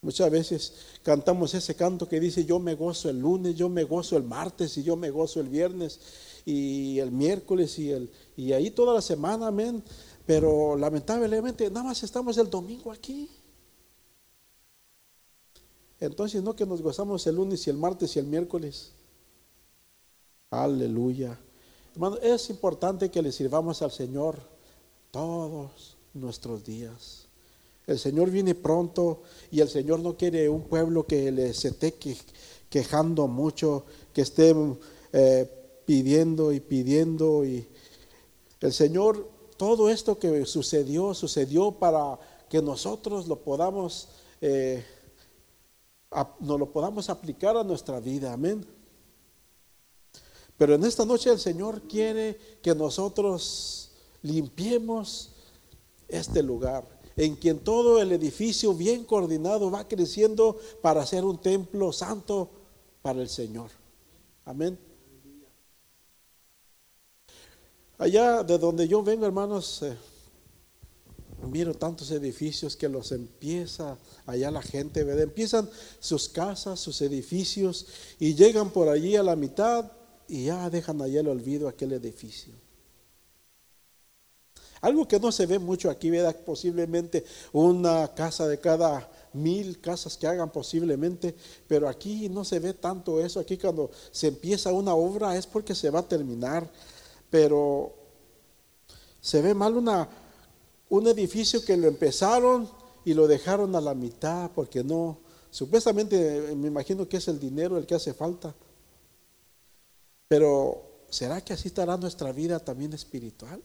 Muchas 0.00 0.30
veces 0.30 0.74
cantamos 1.02 1.54
ese 1.54 1.74
canto 1.74 2.08
que 2.08 2.20
dice 2.20 2.44
yo 2.44 2.60
me 2.60 2.74
gozo 2.74 3.10
el 3.10 3.18
lunes, 3.18 3.56
yo 3.56 3.68
me 3.68 3.82
gozo 3.82 4.16
el 4.16 4.22
martes 4.22 4.78
y 4.78 4.84
yo 4.84 4.96
me 4.96 5.10
gozo 5.10 5.40
el 5.40 5.48
viernes 5.48 5.98
y 6.44 7.00
el 7.00 7.10
miércoles 7.10 7.80
y, 7.80 7.90
el, 7.90 8.12
y 8.36 8.52
ahí 8.52 8.70
toda 8.70 8.94
la 8.94 9.02
semana, 9.02 9.48
amén. 9.48 9.82
Pero 10.24 10.76
lamentablemente 10.76 11.68
nada 11.68 11.86
más 11.86 12.02
estamos 12.04 12.38
el 12.38 12.48
domingo 12.48 12.92
aquí. 12.92 13.28
Entonces 15.98 16.44
no 16.44 16.54
que 16.54 16.64
nos 16.64 16.80
gozamos 16.80 17.26
el 17.26 17.34
lunes 17.34 17.66
y 17.66 17.70
el 17.70 17.76
martes 17.76 18.14
y 18.14 18.20
el 18.20 18.26
miércoles. 18.26 18.92
Aleluya. 20.50 21.40
Hermano, 21.92 22.18
es 22.18 22.50
importante 22.50 23.10
que 23.10 23.20
le 23.20 23.32
sirvamos 23.32 23.82
al 23.82 23.90
Señor 23.90 24.51
todos 25.12 25.98
nuestros 26.14 26.64
días. 26.64 27.26
El 27.86 27.98
Señor 27.98 28.30
viene 28.30 28.54
pronto 28.54 29.22
y 29.50 29.60
el 29.60 29.68
Señor 29.68 30.00
no 30.00 30.16
quiere 30.16 30.48
un 30.48 30.62
pueblo 30.62 31.06
que 31.06 31.30
le 31.30 31.52
se 31.52 31.68
esté 31.68 31.94
quejando 32.68 33.28
mucho, 33.28 33.84
que 34.14 34.22
esté 34.22 34.54
eh, 35.12 35.50
pidiendo 35.84 36.52
y 36.52 36.60
pidiendo. 36.60 37.44
Y 37.44 37.68
el 38.60 38.72
Señor, 38.72 39.28
todo 39.58 39.90
esto 39.90 40.18
que 40.18 40.46
sucedió, 40.46 41.12
sucedió 41.12 41.72
para 41.72 42.18
que 42.48 42.62
nosotros 42.62 43.28
lo 43.28 43.40
podamos, 43.40 44.08
eh, 44.40 44.82
no 46.40 46.56
lo 46.56 46.72
podamos 46.72 47.10
aplicar 47.10 47.56
a 47.58 47.64
nuestra 47.64 48.00
vida. 48.00 48.32
Amén. 48.32 48.64
Pero 50.56 50.74
en 50.74 50.84
esta 50.84 51.04
noche 51.04 51.30
el 51.30 51.38
Señor 51.38 51.82
quiere 51.82 52.38
que 52.62 52.74
nosotros 52.74 53.81
limpiemos 54.22 55.30
este 56.08 56.42
lugar, 56.42 56.86
en 57.16 57.36
quien 57.36 57.58
todo 57.58 58.00
el 58.00 58.12
edificio 58.12 58.74
bien 58.74 59.04
coordinado 59.04 59.70
va 59.70 59.86
creciendo 59.86 60.58
para 60.80 61.04
ser 61.04 61.24
un 61.24 61.40
templo 61.40 61.92
santo 61.92 62.50
para 63.02 63.20
el 63.20 63.28
Señor. 63.28 63.70
Amén. 64.44 64.78
Allá 67.98 68.42
de 68.42 68.58
donde 68.58 68.88
yo 68.88 69.02
vengo, 69.02 69.26
hermanos, 69.26 69.82
eh, 69.82 69.96
miro 71.48 71.74
tantos 71.74 72.10
edificios 72.10 72.76
que 72.76 72.88
los 72.88 73.12
empieza 73.12 73.96
allá 74.26 74.50
la 74.50 74.62
gente, 74.62 75.04
¿verdad? 75.04 75.24
Empiezan 75.24 75.68
sus 76.00 76.28
casas, 76.28 76.80
sus 76.80 77.00
edificios 77.02 77.86
y 78.18 78.34
llegan 78.34 78.70
por 78.70 78.88
allí 78.88 79.16
a 79.16 79.22
la 79.22 79.36
mitad 79.36 79.92
y 80.28 80.46
ya 80.46 80.68
dejan 80.70 81.00
allá 81.02 81.20
el 81.20 81.28
olvido 81.28 81.68
aquel 81.68 81.92
edificio. 81.92 82.61
Algo 84.82 85.06
que 85.06 85.20
no 85.20 85.30
se 85.30 85.46
ve 85.46 85.60
mucho 85.60 85.88
aquí, 85.88 86.10
¿verdad? 86.10 86.36
Posiblemente 86.44 87.24
una 87.52 88.12
casa 88.14 88.48
de 88.48 88.58
cada 88.58 89.08
mil 89.32 89.80
casas 89.80 90.16
que 90.16 90.26
hagan 90.26 90.50
posiblemente, 90.50 91.36
pero 91.68 91.88
aquí 91.88 92.28
no 92.28 92.44
se 92.44 92.58
ve 92.58 92.74
tanto 92.74 93.24
eso. 93.24 93.38
Aquí 93.38 93.56
cuando 93.56 93.92
se 94.10 94.26
empieza 94.26 94.72
una 94.72 94.94
obra 94.94 95.36
es 95.36 95.46
porque 95.46 95.76
se 95.76 95.88
va 95.88 96.00
a 96.00 96.08
terminar, 96.08 96.68
pero 97.30 97.94
se 99.20 99.40
ve 99.40 99.54
mal 99.54 99.76
una, 99.76 100.08
un 100.88 101.06
edificio 101.06 101.64
que 101.64 101.76
lo 101.76 101.86
empezaron 101.86 102.68
y 103.04 103.14
lo 103.14 103.28
dejaron 103.28 103.76
a 103.76 103.80
la 103.80 103.94
mitad 103.94 104.50
porque 104.52 104.82
no, 104.82 105.18
supuestamente 105.50 106.56
me 106.56 106.66
imagino 106.66 107.08
que 107.08 107.18
es 107.18 107.28
el 107.28 107.38
dinero 107.38 107.78
el 107.78 107.86
que 107.86 107.94
hace 107.94 108.14
falta. 108.14 108.52
Pero 110.26 111.04
¿será 111.08 111.40
que 111.40 111.52
así 111.52 111.68
estará 111.68 111.96
nuestra 111.96 112.32
vida 112.32 112.58
también 112.58 112.92
espiritual? 112.94 113.62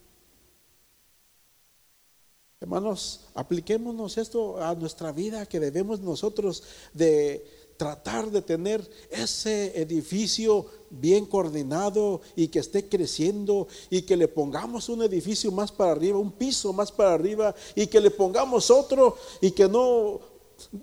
Hermanos, 2.60 3.22
apliquémonos 3.36 4.18
esto 4.18 4.60
a 4.60 4.74
nuestra 4.74 5.12
vida 5.12 5.46
que 5.46 5.60
debemos 5.60 6.00
nosotros 6.00 6.64
de 6.92 7.46
tratar 7.78 8.32
de 8.32 8.42
tener 8.42 8.82
ese 9.12 9.80
edificio 9.80 10.66
bien 10.90 11.28
coordinado 11.28 12.22
y 12.36 12.48
que 12.48 12.58
esté 12.58 12.90
creciendo 12.90 13.68
y 13.92 14.02
que 14.02 14.18
le 14.18 14.28
pongamos 14.28 14.90
un 14.90 15.04
edificio 15.04 15.52
más 15.52 15.72
para 15.72 15.92
arriba, 15.92 16.18
un 16.18 16.32
piso 16.32 16.74
más 16.74 16.92
para 16.92 17.14
arriba 17.14 17.54
y 17.76 17.86
que 17.86 18.02
le 18.02 18.10
pongamos 18.10 18.72
otro 18.72 19.16
y 19.40 19.52
que 19.52 19.70
no 19.70 20.20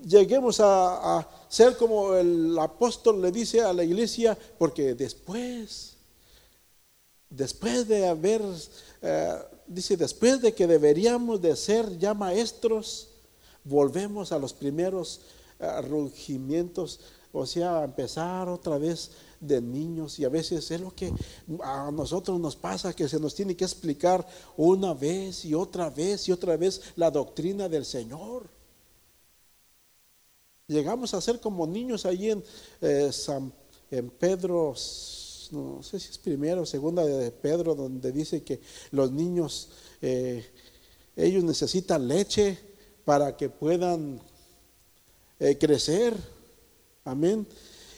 lleguemos 0.07 0.61
a, 0.61 1.29
ser 1.49 1.77
como 1.77 2.15
el 2.15 2.57
apóstol 2.57 3.21
le 3.21 3.33
dice 3.33 3.61
a 3.61 3.73
la 3.73 3.83
iglesia, 3.83 4.39
porque 4.59 4.95
después, 4.95 5.97
después 7.31 7.89
de 7.89 8.07
haber 8.07 8.43
eh, 9.03 9.39
dice, 9.67 9.97
después 9.97 10.41
de 10.41 10.55
que 10.55 10.67
deberíamos 10.67 11.41
de 11.41 11.57
ser 11.57 11.99
ya 11.99 12.15
maestros, 12.15 13.09
volvemos 13.65 14.33
a 14.33 14.39
los 14.39 14.53
primeros 14.53 15.21
uh, 15.61 15.83
rugimientos, 15.83 17.01
o 17.33 17.47
sea, 17.47 17.81
a 17.81 17.85
empezar 17.85 18.49
otra 18.49 18.79
vez 18.79 19.11
de 19.41 19.61
niños 19.61 20.19
y 20.19 20.25
a 20.25 20.29
veces 20.29 20.71
es 20.71 20.81
lo 20.81 20.95
que 20.95 21.13
a 21.63 21.91
nosotros 21.91 22.39
nos 22.41 22.57
pasa, 22.57 22.95
que 22.95 23.09
se 23.09 23.19
nos 23.19 23.35
tiene 23.35 23.57
que 23.57 23.65
explicar 23.65 24.27
una 24.57 24.95
vez 24.95 25.45
y 25.45 25.55
otra 25.55 25.91
vez 25.91 26.29
y 26.29 26.33
otra 26.33 26.57
vez 26.57 26.81
la 26.97 27.11
doctrina 27.11 27.69
del 27.69 27.85
Señor. 27.85 28.49
Llegamos 30.67 31.13
a 31.13 31.21
ser 31.21 31.41
como 31.41 31.67
niños 31.67 32.07
ahí 32.07 32.31
en, 32.31 32.43
eh, 32.81 33.11
San, 33.13 33.53
en 33.91 34.09
Pedro 34.09 34.75
no 35.53 35.83
sé 35.83 36.01
si 36.01 36.11
es 36.11 36.19
primera 36.19 36.61
o 36.61 36.67
segunda 36.67 37.05
de 37.05 37.31
Pedro, 37.31 37.75
donde 37.75 38.13
dice 38.13 38.43
que 38.43 38.61
los 38.91 39.11
niños, 39.11 39.69
eh, 40.03 40.45
ellos 41.17 41.45
necesitan 41.45 42.07
leche 42.09 42.59
para 43.05 43.37
que 43.37 43.49
puedan 43.49 44.21
eh, 45.41 45.59
crecer. 45.59 46.15
Amén. 47.05 47.47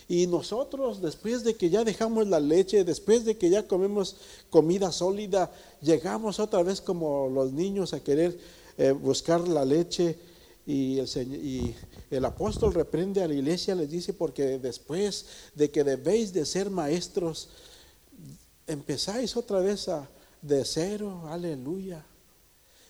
Y 0.09 0.27
nosotros, 0.27 1.01
después 1.01 1.43
de 1.43 1.55
que 1.55 1.69
ya 1.69 1.83
dejamos 1.83 2.27
la 2.27 2.39
leche, 2.39 2.83
después 2.83 3.25
de 3.25 3.37
que 3.37 3.49
ya 3.49 3.67
comemos 3.67 4.15
comida 4.49 4.91
sólida, 4.91 5.51
llegamos 5.81 6.39
otra 6.39 6.63
vez 6.63 6.79
como 6.79 7.29
los 7.29 7.51
niños 7.51 7.93
a 7.93 7.99
querer 7.99 8.37
eh, 8.77 8.91
buscar 8.91 9.45
la 9.47 9.65
leche 9.65 10.17
y 10.65 10.99
el, 10.99 11.33
y 11.33 11.75
el 12.09 12.25
apóstol 12.25 12.73
reprende 12.73 13.21
a 13.21 13.27
la 13.27 13.33
iglesia, 13.33 13.75
les 13.75 13.89
dice, 13.89 14.13
porque 14.13 14.59
después 14.59 15.25
de 15.55 15.69
que 15.69 15.83
debéis 15.83 16.33
de 16.33 16.45
ser 16.45 16.69
maestros, 16.69 17.49
empezáis 18.65 19.35
otra 19.35 19.59
vez 19.59 19.89
a, 19.89 20.07
de 20.41 20.63
cero, 20.65 21.23
aleluya. 21.27 22.05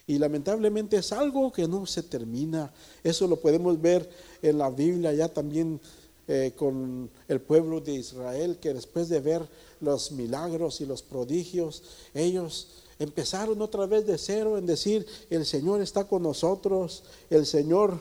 Y 0.05 0.17
lamentablemente 0.19 0.97
es 0.97 1.11
algo 1.11 1.51
que 1.51 1.67
no 1.67 1.85
se 1.85 2.03
termina. 2.03 2.71
Eso 3.03 3.27
lo 3.27 3.37
podemos 3.37 3.81
ver 3.81 4.09
en 4.41 4.57
la 4.57 4.69
Biblia 4.69 5.11
ya 5.13 5.27
también 5.27 5.81
eh, 6.27 6.53
con 6.55 7.09
el 7.27 7.41
pueblo 7.41 7.81
de 7.81 7.93
Israel, 7.93 8.57
que 8.59 8.73
después 8.73 9.09
de 9.09 9.19
ver 9.19 9.47
los 9.81 10.11
milagros 10.11 10.81
y 10.81 10.85
los 10.85 11.01
prodigios, 11.01 11.83
ellos 12.13 12.83
empezaron 12.99 13.61
otra 13.61 13.85
vez 13.85 14.05
de 14.05 14.17
cero 14.17 14.57
en 14.57 14.65
decir, 14.65 15.05
el 15.29 15.45
Señor 15.45 15.81
está 15.81 16.05
con 16.05 16.23
nosotros, 16.23 17.03
el 17.29 17.45
Señor 17.45 17.99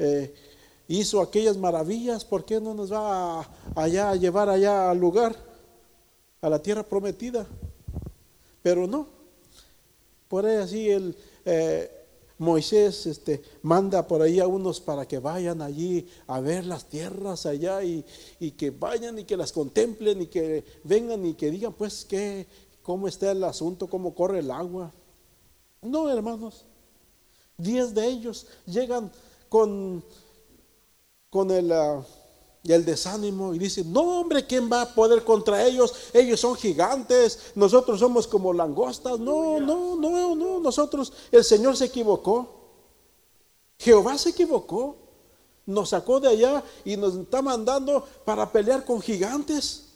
eh, 0.00 0.34
hizo 0.88 1.20
aquellas 1.20 1.56
maravillas, 1.56 2.24
¿por 2.24 2.44
qué 2.44 2.60
no 2.60 2.74
nos 2.74 2.90
va 2.92 3.48
allá 3.76 4.10
a 4.10 4.16
llevar 4.16 4.48
allá 4.48 4.90
al 4.90 4.98
lugar, 4.98 5.36
a 6.40 6.48
la 6.48 6.60
tierra 6.60 6.82
prometida? 6.82 7.46
Pero 8.62 8.86
no, 8.86 9.06
por 10.28 10.46
ahí 10.46 10.56
así 10.56 10.90
el... 10.90 11.16
Eh, 11.44 11.96
Moisés 12.40 13.04
este, 13.04 13.42
manda 13.60 14.08
por 14.08 14.22
ahí 14.22 14.40
a 14.40 14.46
unos 14.46 14.80
para 14.80 15.06
que 15.06 15.18
vayan 15.18 15.60
allí 15.60 16.08
a 16.26 16.40
ver 16.40 16.64
las 16.64 16.86
tierras 16.86 17.44
allá 17.44 17.84
y, 17.84 18.02
y, 18.38 18.52
que 18.52 18.70
vayan 18.70 19.18
y 19.18 19.24
que 19.24 19.36
las 19.36 19.52
contemplen 19.52 20.22
y 20.22 20.26
que 20.26 20.64
vengan 20.84 21.26
y 21.26 21.34
que 21.34 21.50
digan 21.50 21.74
pues 21.74 22.06
qué, 22.06 22.46
cómo 22.82 23.08
está 23.08 23.32
el 23.32 23.44
asunto, 23.44 23.88
cómo 23.88 24.14
corre 24.14 24.38
el 24.38 24.50
agua. 24.50 24.90
No, 25.82 26.08
hermanos. 26.10 26.64
Diez 27.58 27.92
de 27.92 28.06
ellos 28.06 28.46
llegan 28.64 29.12
con, 29.50 30.02
con 31.28 31.50
el, 31.50 31.70
ah, 31.72 32.02
el 32.64 32.84
desánimo 32.84 33.52
y 33.52 33.58
dicen, 33.58 33.92
no 33.92 34.20
hombre, 34.20 34.46
¿quién 34.46 34.70
va 34.72 34.82
a 34.82 34.94
poder 34.94 35.24
contra 35.24 35.66
ellos? 35.66 35.92
Ellos 36.14 36.40
son 36.40 36.54
gigantes, 36.54 37.52
nosotros 37.54 38.00
somos 38.00 38.26
como 38.26 38.54
langostas. 38.54 39.18
No, 39.18 39.60
no, 39.60 39.96
no, 39.96 40.34
no, 40.34 40.60
nosotros, 40.60 41.12
el 41.30 41.44
Señor 41.44 41.76
se 41.76 41.86
equivocó. 41.86 42.48
Jehová 43.78 44.16
se 44.16 44.30
equivocó. 44.30 44.96
Nos 45.66 45.90
sacó 45.90 46.18
de 46.18 46.28
allá 46.28 46.64
y 46.84 46.96
nos 46.96 47.14
está 47.14 47.42
mandando 47.42 48.04
para 48.24 48.50
pelear 48.50 48.84
con 48.84 49.00
gigantes 49.00 49.89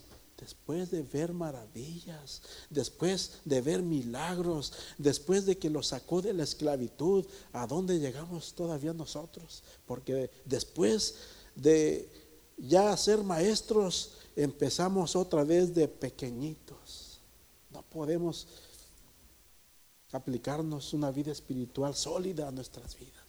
después 0.45 0.91
de 0.91 1.03
ver 1.03 1.33
maravillas, 1.33 2.43
después 2.69 3.41
de 3.47 3.63
ver 3.63 3.81
milagros, 3.81 4.75
después 4.99 5.47
de 5.47 5.57
que 5.57 5.71
lo 5.71 5.83
sacó 5.83 6.21
de 6.21 6.35
la 6.35 6.45
esclavitud, 6.45 7.25
¿a 7.55 7.67
dónde 7.67 7.99
llegamos 7.99 8.53
todavía 8.53 8.93
nosotros? 8.93 9.63
Porque 9.87 10.31
después 10.45 11.15
de 11.55 12.11
ya 12.59 12.95
ser 12.99 13.25
maestros, 13.25 14.19
empezamos 14.37 15.17
otra 15.17 15.45
vez 15.45 15.75
de 15.75 15.89
pequeñitos. 15.89 17.21
No 17.71 17.81
podemos 17.81 18.47
aplicarnos 20.13 20.93
una 20.93 21.11
vida 21.11 21.33
espiritual 21.33 21.95
sólida 21.95 22.49
a 22.49 22.53
nuestras 22.53 22.95
vidas. 22.99 23.24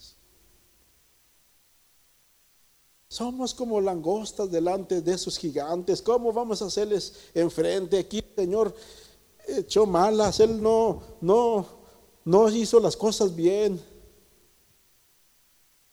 Somos 3.08 3.54
como 3.54 3.80
langostas 3.80 4.52
delante 4.52 5.02
de 5.02 5.14
esos 5.14 5.38
gigantes. 5.38 6.02
¿Cómo 6.02 6.34
vamos 6.34 6.62
a 6.62 6.66
hacerles 6.66 7.14
enfrente? 7.34 8.00
Aquí 8.00 8.18
el 8.18 8.36
Señor 8.36 8.76
echó 9.48 9.86
malas, 9.86 10.40
Él 10.40 10.62
no, 10.62 11.02
no, 11.22 11.66
no 12.26 12.50
hizo 12.50 12.80
las 12.80 12.98
cosas 12.98 13.36
bien. 13.36 13.80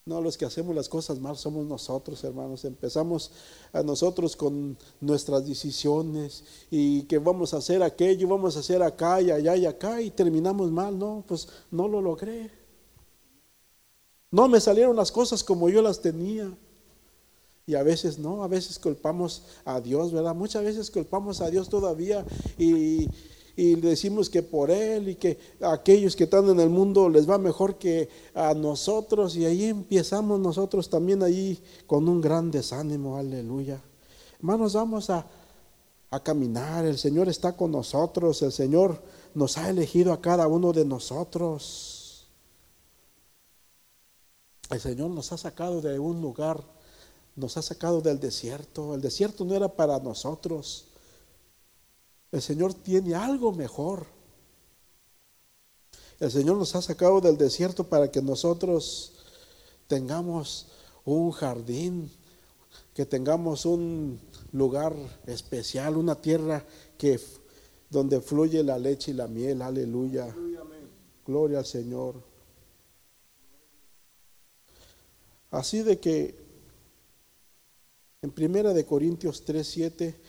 No, 0.05 0.21
los 0.21 0.37
que 0.37 0.45
hacemos 0.45 0.75
las 0.75 0.89
cosas 0.89 1.21
mal 1.21 1.37
somos 1.37 1.65
nosotros, 1.65 2.25
hermanos. 2.25 2.65
Empezamos 2.65 3.31
a 3.73 3.85
nosotros 3.85 4.35
con 4.35 4.77
nuestras 5.01 5.47
decisiones 5.47 6.43
y 6.73 7.03
que 7.05 7.19
vamos 7.19 7.55
a 7.55 7.59
hacer 7.59 7.85
aquello, 7.85 8.27
vamos 8.27 8.57
a 8.57 8.61
hacer 8.61 8.83
acá 8.83 9.23
y 9.23 9.31
allá 9.31 9.55
y 9.55 9.65
acá 9.65 10.03
y 10.03 10.11
terminamos 10.11 10.73
mal. 10.73 10.99
No, 10.99 11.25
pues 11.29 11.47
no 11.71 11.87
lo 11.87 12.01
logré. 12.01 12.51
No 14.33 14.49
me 14.49 14.61
salieron 14.61 14.97
las 14.97 15.13
cosas 15.13 15.45
como 15.45 15.69
yo 15.69 15.81
las 15.83 16.01
tenía. 16.01 16.53
Y 17.67 17.75
a 17.75 17.83
veces 17.83 18.19
no, 18.19 18.43
a 18.43 18.49
veces 18.49 18.79
culpamos 18.79 19.43
a 19.65 19.81
Dios, 19.81 20.13
¿verdad? 20.13 20.35
Muchas 20.35 20.65
veces 20.65 20.91
culpamos 20.91 21.41
a 21.41 21.51
Dios 21.51 21.69
todavía 21.69 22.25
y, 22.59 23.09
y 23.57 23.77
decimos 23.77 24.29
que 24.29 24.43
por 24.43 24.71
Él 24.71 25.11
y 25.11 25.15
que 25.15 25.39
aquellos 25.61 26.17
que 26.17 26.25
están 26.25 26.49
en 26.49 26.59
el 26.59 26.71
mundo 26.71 27.09
les 27.09 27.29
va 27.29 27.39
mejor 27.39 27.79
que 27.79 28.09
a 28.35 28.55
nosotros 28.55 29.37
y 29.37 29.45
ahí 29.45 29.65
empezamos 29.65 30.41
nosotros 30.41 30.91
también 30.91 31.23
ahí 31.23 31.63
con 31.87 32.09
un 32.09 32.21
gran 32.21 32.51
desánimo, 32.51 33.17
aleluya. 33.17 33.81
Hermanos, 34.39 34.73
vamos 34.73 35.09
a, 35.11 35.25
a 36.11 36.21
caminar, 36.21 36.85
el 36.85 36.99
Señor 36.99 37.29
está 37.29 37.57
con 37.57 37.71
nosotros, 37.71 38.43
el 38.43 38.53
Señor 38.53 39.01
nos 39.35 39.57
ha 39.57 39.71
elegido 39.71 40.13
a 40.13 40.21
cada 40.21 40.47
uno 40.47 40.73
de 40.73 40.85
nosotros. 40.85 42.29
El 44.71 44.81
Señor 44.81 45.11
nos 45.11 45.33
ha 45.33 45.39
sacado 45.39 45.81
de 45.81 45.99
un 45.99 46.21
lugar, 46.21 46.63
nos 47.37 47.57
ha 47.57 47.63
sacado 47.63 48.01
del 48.01 48.21
desierto. 48.21 48.95
El 48.95 49.01
desierto 49.01 49.45
no 49.45 49.55
era 49.55 49.69
para 49.69 49.99
nosotros. 49.99 50.87
El 52.31 52.43
Señor 52.43 52.75
tiene 52.75 53.15
algo 53.15 53.53
mejor. 53.53 54.07
El 56.21 56.31
Señor 56.31 56.57
nos 56.57 56.75
ha 56.77 56.83
sacado 56.83 57.21
del 57.21 57.37
desierto 57.37 57.85
para 57.85 58.11
que 58.11 58.23
nosotros 58.23 59.15
tengamos 59.89 60.69
un 61.05 61.33
jardín, 61.33 62.11
que 62.95 63.05
tengamos 63.05 63.67
un 63.67 64.21
lugar 64.53 64.95
especial, 65.27 65.97
una 65.97 66.15
tierra 66.15 66.65
que 66.97 67.21
donde 67.91 68.21
fluye 68.21 68.63
la 68.63 68.79
leche 68.79 69.11
y 69.11 69.15
la 69.15 69.27
miel. 69.27 69.61
Aleluya. 69.61 70.35
Gloria 71.27 71.59
al 71.59 71.67
Señor. 71.67 72.23
Así 75.51 75.83
de 75.83 75.99
que 76.01 76.42
en 78.23 78.31
Primera 78.31 78.73
de 78.73 78.87
Corintios 78.87 79.45
3, 79.45 79.67
7 79.67 80.21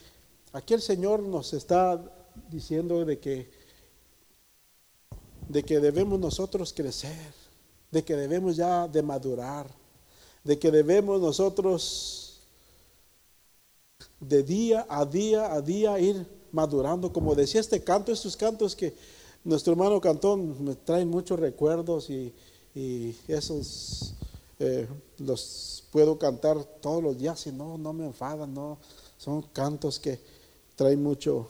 Aquí 0.53 0.75
el 0.75 0.83
Señor 0.83 1.23
nos 1.23 1.51
está 1.53 1.99
diciendo 2.51 3.03
de 3.05 3.17
que, 3.17 3.49
de 5.49 5.63
que 5.63 5.79
debemos 5.79 6.19
nosotros 6.19 6.71
crecer, 6.73 7.33
de 7.89 8.03
que 8.03 8.15
debemos 8.15 8.55
ya 8.55 8.87
de 8.87 9.01
madurar, 9.01 9.65
de 10.43 10.59
que 10.59 10.69
debemos 10.69 11.19
nosotros 11.19 12.41
de 14.19 14.43
día 14.43 14.85
a 14.87 15.05
día 15.05 15.51
a 15.51 15.59
día 15.59 15.99
ir 15.99 16.23
madurando. 16.51 17.11
Como 17.11 17.33
decía 17.33 17.59
este 17.59 17.83
canto, 17.83 18.11
estos 18.11 18.37
cantos 18.37 18.75
que 18.75 18.93
nuestro 19.43 19.73
hermano 19.73 19.99
Cantón 19.99 20.63
me 20.63 20.75
traen 20.75 21.09
muchos 21.09 21.39
recuerdos 21.39 22.11
y, 22.11 22.31
esos 23.27 24.13
eh, 24.59 24.87
los 25.19 25.83
puedo 25.91 26.17
cantar 26.17 26.63
todos 26.63 27.03
los 27.03 27.17
días 27.17 27.45
y 27.47 27.51
no, 27.51 27.77
no 27.77 27.93
me 27.93 28.05
enfadan, 28.05 28.53
no, 28.53 28.77
son 29.17 29.41
cantos 29.41 29.99
que 29.99 30.19
trae 30.75 30.95
mucho, 30.95 31.47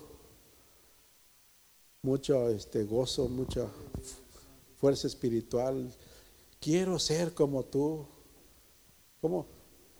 mucho 2.02 2.50
este, 2.50 2.84
gozo, 2.84 3.28
mucha 3.28 3.68
fuerza 4.80 5.08
espiritual. 5.08 5.90
Quiero 6.60 7.00
ser 7.00 7.34
como 7.34 7.64
tú. 7.64 8.06
Como 9.22 9.46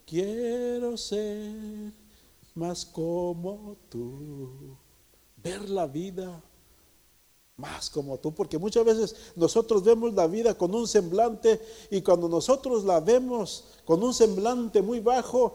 quiero 0.06 0.96
ser 0.96 1.92
más 2.54 2.84
como 2.84 3.76
tú. 3.88 4.76
Ver 5.36 5.68
la 5.68 5.86
vida 5.86 6.42
más 7.56 7.88
como 7.88 8.18
tú, 8.18 8.34
porque 8.34 8.58
muchas 8.58 8.84
veces 8.84 9.14
nosotros 9.36 9.84
vemos 9.84 10.12
la 10.14 10.26
vida 10.26 10.58
con 10.58 10.74
un 10.74 10.88
semblante 10.88 11.60
y 11.90 12.02
cuando 12.02 12.28
nosotros 12.28 12.84
la 12.84 12.98
vemos 12.98 13.64
con 13.84 14.02
un 14.02 14.12
semblante 14.12 14.82
muy 14.82 14.98
bajo, 14.98 15.54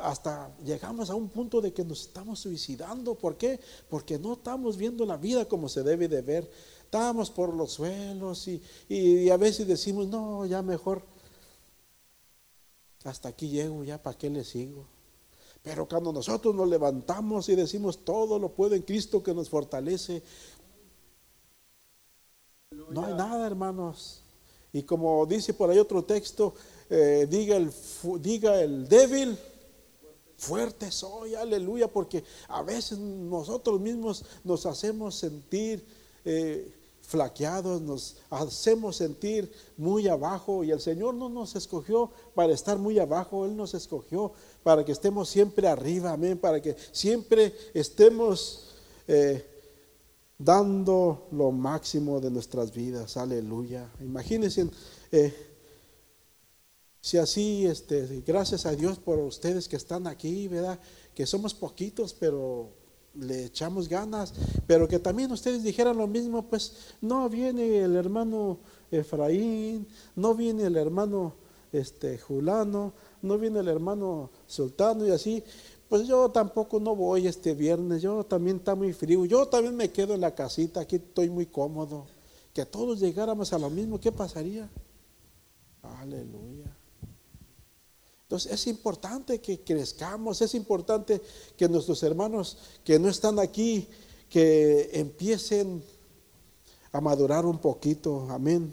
hasta 0.00 0.54
llegamos 0.64 1.10
a 1.10 1.16
un 1.16 1.28
punto 1.28 1.60
de 1.60 1.72
que 1.72 1.84
nos 1.84 2.02
estamos 2.02 2.38
suicidando. 2.38 3.16
¿Por 3.16 3.36
qué? 3.36 3.58
Porque 3.88 4.18
no 4.18 4.34
estamos 4.34 4.76
viendo 4.76 5.04
la 5.04 5.16
vida 5.16 5.46
como 5.46 5.68
se 5.68 5.82
debe 5.82 6.06
de 6.06 6.22
ver. 6.22 6.50
Estamos 6.84 7.30
por 7.30 7.52
los 7.52 7.72
suelos 7.72 8.46
y, 8.46 8.62
y 8.88 9.30
a 9.30 9.36
veces 9.36 9.66
decimos, 9.66 10.06
no, 10.06 10.46
ya 10.46 10.62
mejor, 10.62 11.02
hasta 13.04 13.28
aquí 13.28 13.48
llego, 13.48 13.82
ya 13.82 14.00
para 14.00 14.16
qué 14.16 14.30
le 14.30 14.44
sigo. 14.44 14.86
Pero 15.62 15.86
cuando 15.86 16.12
nosotros 16.12 16.54
nos 16.54 16.68
levantamos 16.68 17.48
y 17.48 17.54
decimos, 17.54 17.98
todo 18.04 18.38
lo 18.38 18.50
puedo 18.50 18.74
en 18.74 18.82
Cristo 18.82 19.22
que 19.22 19.34
nos 19.34 19.50
fortalece, 19.50 20.22
no 22.90 23.06
hay 23.06 23.14
nada, 23.14 23.46
hermanos. 23.46 24.22
Y 24.72 24.82
como 24.82 25.26
dice 25.26 25.54
por 25.54 25.70
ahí 25.70 25.78
otro 25.78 26.04
texto, 26.04 26.54
eh, 26.88 27.26
diga, 27.28 27.56
el, 27.56 27.72
diga 28.20 28.60
el 28.60 28.88
débil, 28.88 29.36
fuerte 30.36 30.90
soy, 30.90 31.34
aleluya, 31.34 31.88
porque 31.88 32.24
a 32.48 32.62
veces 32.62 32.98
nosotros 32.98 33.80
mismos 33.80 34.24
nos 34.44 34.64
hacemos 34.66 35.14
sentir 35.16 35.84
eh, 36.24 36.72
flaqueados, 37.02 37.80
nos 37.82 38.16
hacemos 38.30 38.96
sentir 38.96 39.52
muy 39.76 40.08
abajo 40.08 40.62
y 40.64 40.70
el 40.70 40.80
Señor 40.80 41.14
no 41.14 41.28
nos 41.28 41.56
escogió 41.56 42.10
para 42.34 42.52
estar 42.52 42.78
muy 42.78 42.98
abajo, 42.98 43.44
Él 43.44 43.56
nos 43.56 43.74
escogió 43.74 44.32
para 44.62 44.84
que 44.84 44.92
estemos 44.92 45.28
siempre 45.28 45.66
arriba, 45.68 46.12
amén, 46.12 46.38
para 46.38 46.60
que 46.60 46.76
siempre 46.92 47.54
estemos... 47.74 48.66
Eh, 49.08 49.46
dando 50.40 51.28
lo 51.32 51.52
máximo 51.52 52.18
de 52.18 52.30
nuestras 52.30 52.72
vidas. 52.72 53.16
Aleluya. 53.16 53.90
Imagínense 54.00 54.68
eh, 55.12 55.34
si 57.00 57.18
así, 57.18 57.66
este, 57.66 58.22
gracias 58.26 58.66
a 58.66 58.72
Dios 58.72 58.98
por 58.98 59.18
ustedes 59.18 59.68
que 59.68 59.76
están 59.76 60.06
aquí, 60.06 60.48
¿verdad? 60.48 60.80
Que 61.14 61.26
somos 61.26 61.54
poquitos, 61.54 62.14
pero 62.14 62.70
le 63.14 63.44
echamos 63.44 63.88
ganas, 63.88 64.32
pero 64.66 64.88
que 64.88 64.98
también 64.98 65.30
ustedes 65.30 65.62
dijeran 65.62 65.96
lo 65.96 66.06
mismo, 66.06 66.48
pues 66.48 66.94
no 67.00 67.28
viene 67.28 67.78
el 67.78 67.96
hermano 67.96 68.60
Efraín, 68.90 69.86
no 70.16 70.34
viene 70.34 70.64
el 70.64 70.76
hermano 70.76 71.34
este 71.72 72.18
Julano, 72.18 72.92
no 73.22 73.38
viene 73.38 73.60
el 73.60 73.68
hermano 73.68 74.30
Sultano 74.46 75.06
y 75.06 75.10
así, 75.10 75.42
pues 75.90 76.06
yo 76.06 76.28
tampoco 76.30 76.78
no 76.78 76.94
voy 76.94 77.26
este 77.26 77.52
viernes, 77.52 78.00
yo 78.00 78.22
también 78.22 78.58
está 78.58 78.76
muy 78.76 78.92
frío, 78.92 79.24
yo 79.24 79.48
también 79.48 79.74
me 79.74 79.90
quedo 79.90 80.14
en 80.14 80.20
la 80.20 80.32
casita, 80.36 80.80
aquí 80.80 80.96
estoy 80.96 81.28
muy 81.28 81.46
cómodo. 81.46 82.06
Que 82.54 82.64
todos 82.64 83.00
llegáramos 83.00 83.52
a 83.52 83.58
lo 83.58 83.68
mismo, 83.70 83.98
¿qué 83.98 84.12
pasaría? 84.12 84.70
Aleluya. 85.82 86.76
Entonces 88.22 88.52
es 88.52 88.68
importante 88.68 89.40
que 89.40 89.58
crezcamos, 89.62 90.40
es 90.40 90.54
importante 90.54 91.20
que 91.56 91.68
nuestros 91.68 92.00
hermanos 92.04 92.56
que 92.84 92.96
no 93.00 93.08
están 93.08 93.40
aquí, 93.40 93.88
que 94.28 94.90
empiecen 94.92 95.82
a 96.92 97.00
madurar 97.00 97.44
un 97.44 97.58
poquito, 97.58 98.28
amén. 98.30 98.72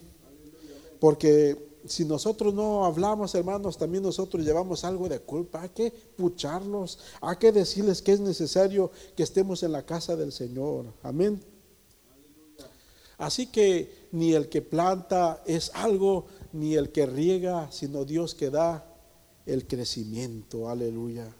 Porque 1.00 1.67
si 1.88 2.06
nosotros 2.06 2.54
no 2.54 2.86
hablamos, 2.86 3.34
hermanos, 3.36 3.78
también 3.78 4.04
nosotros 4.04 4.44
llevamos 4.44 4.84
algo 4.84 5.10
de 5.10 5.20
culpa. 5.20 5.62
Hay 5.62 5.70
que 5.70 5.92
pucharlos, 5.92 7.00
hay 7.22 7.38
que 7.38 7.52
decirles 7.52 8.02
que 8.02 8.14
es 8.14 8.20
necesario 8.20 8.92
que 9.16 9.24
estemos 9.24 9.64
en 9.64 9.72
la 9.72 9.86
casa 9.86 10.16
del 10.16 10.32
Señor. 10.32 10.86
Amén. 11.04 11.42
Así 13.18 13.48
que 13.48 14.08
ni 14.12 14.34
el 14.34 14.48
que 14.48 14.62
planta 14.62 15.42
es 15.46 15.72
algo, 15.74 16.28
ni 16.54 16.76
el 16.76 16.92
que 16.92 17.06
riega, 17.06 17.72
sino 17.72 18.06
Dios 18.06 18.36
que 18.36 18.50
da 18.50 18.86
el 19.46 19.66
crecimiento. 19.66 20.70
Aleluya. 20.70 21.34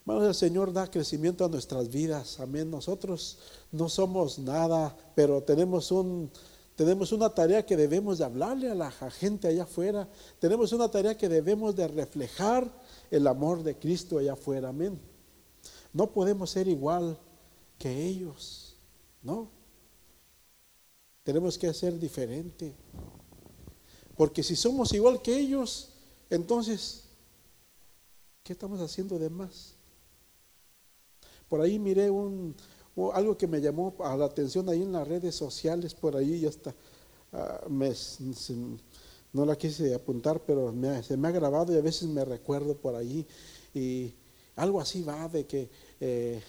Hermanos, 0.00 0.28
el 0.28 0.34
Señor 0.34 0.72
da 0.72 0.90
crecimiento 0.90 1.44
a 1.44 1.48
nuestras 1.48 1.88
vidas. 1.88 2.38
Amén. 2.40 2.70
Nosotros 2.70 3.38
no 3.72 3.88
somos 3.88 4.38
nada, 4.38 4.96
pero 5.14 5.42
tenemos 5.42 5.90
un 5.90 6.30
tenemos 6.76 7.12
una 7.12 7.30
tarea 7.32 7.64
que 7.64 7.76
debemos 7.76 8.18
de 8.18 8.24
hablarle 8.24 8.70
a 8.70 8.74
la 8.74 8.90
gente 8.90 9.46
allá 9.46 9.62
afuera. 9.62 10.08
Tenemos 10.40 10.72
una 10.72 10.90
tarea 10.90 11.16
que 11.16 11.28
debemos 11.28 11.76
de 11.76 11.86
reflejar 11.86 12.68
el 13.10 13.26
amor 13.28 13.62
de 13.62 13.78
Cristo 13.78 14.18
allá 14.18 14.32
afuera. 14.32 14.70
Amén. 14.70 15.00
No 15.92 16.10
podemos 16.10 16.50
ser 16.50 16.66
igual 16.66 17.16
que 17.78 18.04
ellos. 18.04 18.76
No. 19.22 19.50
Tenemos 21.22 21.56
que 21.56 21.68
hacer 21.68 21.98
diferente. 21.98 22.74
Porque 24.16 24.42
si 24.42 24.56
somos 24.56 24.92
igual 24.92 25.22
que 25.22 25.38
ellos, 25.38 25.90
entonces, 26.28 27.04
¿qué 28.42 28.52
estamos 28.52 28.80
haciendo 28.80 29.16
de 29.18 29.30
más? 29.30 29.74
Por 31.48 31.60
ahí 31.60 31.78
miré 31.78 32.10
un, 32.10 32.56
algo 33.12 33.36
que 33.36 33.46
me 33.46 33.60
llamó 33.60 33.94
a 34.00 34.16
la 34.16 34.26
atención 34.26 34.68
ahí 34.68 34.82
en 34.82 34.92
las 34.92 35.06
redes 35.06 35.34
sociales, 35.34 35.94
por 35.94 36.16
ahí 36.16 36.40
ya 36.40 36.48
está. 36.48 36.74
Ah, 37.32 37.60
no 39.32 39.44
la 39.44 39.56
quise 39.56 39.92
apuntar, 39.92 40.40
pero 40.46 40.72
se 41.02 41.16
me 41.16 41.28
ha 41.28 41.32
grabado 41.32 41.74
y 41.74 41.76
a 41.76 41.80
veces 41.80 42.08
me 42.08 42.24
recuerdo 42.24 42.76
por 42.76 42.94
ahí. 42.94 43.26
Y 43.74 44.14
algo 44.54 44.80
así 44.80 45.02
va 45.02 45.28
de 45.28 45.44
que 45.44 45.68
eh, 46.00 46.40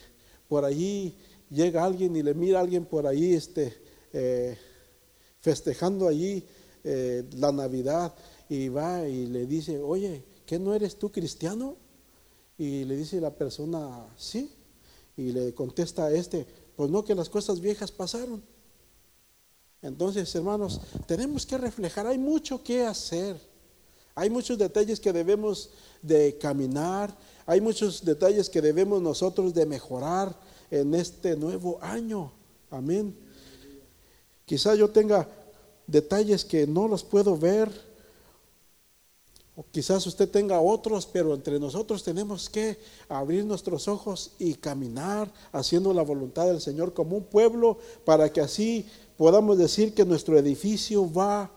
por 0.47 0.63
allí 0.63 1.15
llega 1.49 1.83
alguien 1.83 2.15
y 2.15 2.21
le 2.21 2.35
mira 2.35 2.59
a 2.59 2.61
alguien 2.61 2.85
por 2.85 3.07
ahí 3.07 3.33
este, 3.33 3.73
eh, 4.13 4.55
festejando 5.41 6.07
allí 6.07 6.45
eh, 6.83 7.23
la 7.37 7.51
Navidad 7.51 8.13
y 8.47 8.69
va 8.69 9.07
y 9.07 9.25
le 9.25 9.47
dice, 9.47 9.81
oye, 9.81 10.23
¿qué 10.45 10.59
no 10.59 10.75
eres 10.75 10.97
tú 10.97 11.11
cristiano? 11.11 11.77
Y 12.57 12.85
le 12.85 12.95
dice 12.95 13.19
la 13.19 13.31
persona, 13.31 14.07
sí. 14.15 14.51
Y 15.17 15.31
le 15.31 15.53
contesta 15.53 16.05
a 16.05 16.11
este, 16.11 16.45
pues 16.75 16.89
no, 16.89 17.03
que 17.03 17.15
las 17.15 17.29
cosas 17.29 17.59
viejas 17.59 17.91
pasaron. 17.91 18.43
Entonces, 19.81 20.33
hermanos, 20.35 20.81
tenemos 21.07 21.45
que 21.45 21.57
reflejar, 21.57 22.07
hay 22.07 22.17
mucho 22.17 22.63
que 22.63 22.83
hacer. 22.83 23.39
Hay 24.15 24.29
muchos 24.29 24.57
detalles 24.57 24.99
que 24.99 25.11
debemos 25.11 25.69
de 26.01 26.37
caminar, 26.37 27.15
hay 27.45 27.59
muchos 27.59 28.03
detalles 28.03 28.49
que 28.49 28.61
debemos 28.61 29.01
nosotros 29.01 29.53
de 29.53 29.65
mejorar 29.65 30.33
en 30.71 30.95
este 30.95 31.35
nuevo 31.35 31.77
año. 31.81 32.31
Amén. 32.69 33.15
Quizá 34.45 34.73
yo 34.73 34.89
tenga 34.89 35.27
detalles 35.85 36.45
que 36.45 36.65
no 36.65 36.87
los 36.87 37.03
puedo 37.03 37.37
ver, 37.37 37.69
o 39.55 39.65
quizás 39.71 40.05
usted 40.05 40.29
tenga 40.29 40.59
otros, 40.59 41.05
pero 41.05 41.33
entre 41.33 41.59
nosotros 41.59 42.03
tenemos 42.03 42.49
que 42.49 42.77
abrir 43.07 43.45
nuestros 43.45 43.87
ojos 43.87 44.31
y 44.37 44.55
caminar 44.55 45.31
haciendo 45.53 45.93
la 45.93 46.01
voluntad 46.01 46.45
del 46.47 46.59
Señor 46.59 46.93
como 46.93 47.15
un 47.15 47.23
pueblo 47.23 47.77
para 48.03 48.31
que 48.31 48.41
así 48.41 48.85
podamos 49.17 49.57
decir 49.57 49.93
que 49.93 50.03
nuestro 50.03 50.37
edificio 50.37 51.11
va 51.11 51.49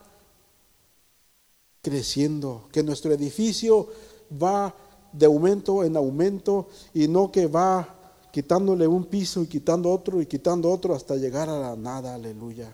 creciendo, 1.83 2.69
que 2.71 2.85
nuestro 2.85 3.13
edificio 3.13 3.89
va 4.31 4.75
de 5.13 5.27
aumento 5.27 5.83
en 5.83 5.97
aumento 5.97 6.69
y 6.95 7.09
no 7.09 7.33
que 7.33 7.47
va 7.47 7.97
quitándole 8.33 8.87
un 8.87 9.07
piso 9.07 9.43
y 9.43 9.47
quitando 9.47 9.91
otro 9.91 10.21
y 10.21 10.27
quitando 10.27 10.71
otro 10.71 10.95
hasta 10.95 11.17
llegar 11.17 11.49
a 11.49 11.59
la 11.59 11.77
nada. 11.77 12.15
Aleluya. 12.15 12.73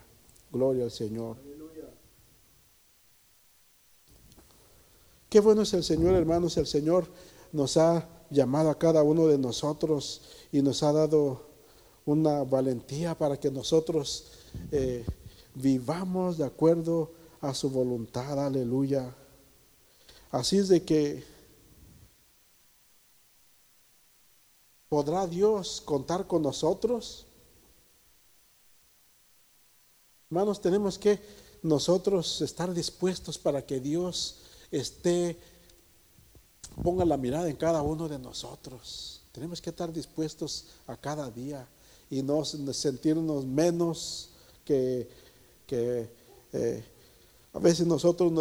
Gloria 0.53 0.85
al 0.85 0.91
Señor. 0.91 1.54
Qué 5.35 5.41
bueno 5.41 5.63
es 5.63 5.75
el 5.75 5.83
Señor, 5.83 6.15
hermanos. 6.15 6.57
El 6.59 6.67
Señor 6.69 7.09
nos 7.51 7.77
ha 7.77 8.09
llamado 8.31 8.71
a 8.71 8.79
cada 8.79 9.03
uno 9.03 9.27
de 9.27 9.37
nosotros 9.37 10.23
y 10.53 10.63
nos 10.63 10.85
ha 10.85 10.93
dado 10.93 11.49
una 12.07 12.45
valentía 12.45 13.19
para 13.19 13.37
que 13.37 13.51
nosotros 13.51 14.31
eh, 14.71 15.05
vivamos 15.57 16.39
de 16.39 16.45
acuerdo 16.45 17.11
a 17.41 17.53
su 17.53 17.69
voluntad. 17.69 18.47
Aleluya. 18.47 19.13
Así 20.31 20.59
es 20.59 20.69
de 20.69 20.85
que 20.85 21.25
¿Podrá 24.89 25.27
Dios 25.27 25.83
contar 25.85 26.29
con 26.29 26.43
nosotros? 26.43 27.27
Hermanos, 30.31 30.61
tenemos 30.61 30.97
que 30.97 31.19
nosotros 31.61 32.41
estar 32.41 32.73
dispuestos 32.73 33.37
para 33.37 33.67
que 33.67 33.81
Dios 33.81 34.44
esté, 34.79 35.37
ponga 36.83 37.05
la 37.05 37.17
mirada 37.17 37.49
en 37.49 37.57
cada 37.57 37.83
uno 37.83 38.09
de 38.09 38.19
nosotros. 38.19 39.23
Tenemos 39.33 39.61
que 39.61 39.71
estar 39.71 39.93
dispuestos 39.93 40.67
a 40.87 40.97
cada 40.97 41.31
día 41.31 41.69
y 42.11 42.23
no 42.23 42.45
sentirnos 42.45 43.45
menos 43.45 44.31
que, 44.65 45.09
eh, 45.71 46.85
a 47.53 47.59
veces 47.59 47.87
nosotros 47.87 48.33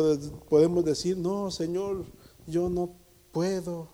podemos 0.50 0.84
decir, 0.84 1.18
no, 1.18 1.52
Señor, 1.52 2.04
yo 2.48 2.70
no 2.70 2.90
puedo, 3.32 3.88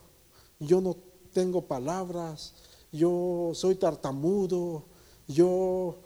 yo 0.60 0.82
no 0.82 0.95
tengo 1.34 1.62
palabras, 1.62 2.54
yo 2.91 3.52
soy 3.54 3.75
tartamudo, 3.75 4.84
yo... 5.28 5.97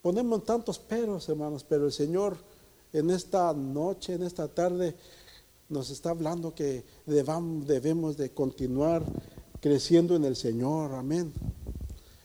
Ponemos 0.00 0.44
tantos 0.44 0.80
peros, 0.80 1.28
hermanos, 1.28 1.62
pero 1.62 1.86
el 1.86 1.92
Señor 1.92 2.36
en 2.92 3.10
esta 3.10 3.52
noche, 3.52 4.14
en 4.14 4.22
esta 4.22 4.48
tarde, 4.48 4.94
nos 5.68 5.90
está 5.90 6.10
hablando 6.10 6.54
que 6.54 6.84
debemos 7.06 8.16
de 8.16 8.30
continuar 8.30 9.04
creciendo 9.60 10.16
en 10.16 10.24
el 10.24 10.36
Señor. 10.36 10.92
Amén. 10.92 11.32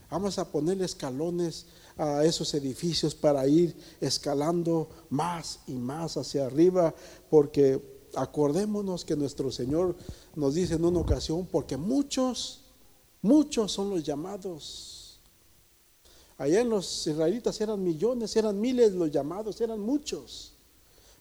Vamos 0.10 0.38
a 0.39 0.51
ponerle 0.51 0.86
escalones 0.86 1.65
a 1.97 2.23
esos 2.25 2.53
edificios 2.53 3.15
para 3.15 3.47
ir 3.47 3.75
escalando 4.01 4.89
más 5.10 5.60
y 5.67 5.73
más 5.73 6.17
hacia 6.17 6.45
arriba, 6.45 6.93
porque 7.30 7.82
acordémonos 8.15 9.06
que 9.06 9.15
nuestro 9.15 9.51
Señor 9.51 9.95
nos 10.36 10.56
dice 10.56 10.75
en 10.75 10.86
una 10.86 10.99
ocasión, 10.99 11.45
porque 11.45 11.77
muchos, 11.77 12.62
muchos 13.21 13.71
son 13.71 13.89
los 13.89 14.03
llamados. 14.03 15.19
Allá 16.38 16.62
en 16.62 16.69
los 16.69 17.08
israelitas 17.08 17.60
eran 17.62 17.84
millones, 17.84 18.36
eran 18.36 18.60
miles 18.60 18.93
los 18.93 19.12
llamados, 19.12 19.60
eran 19.60 19.80
muchos, 19.80 20.53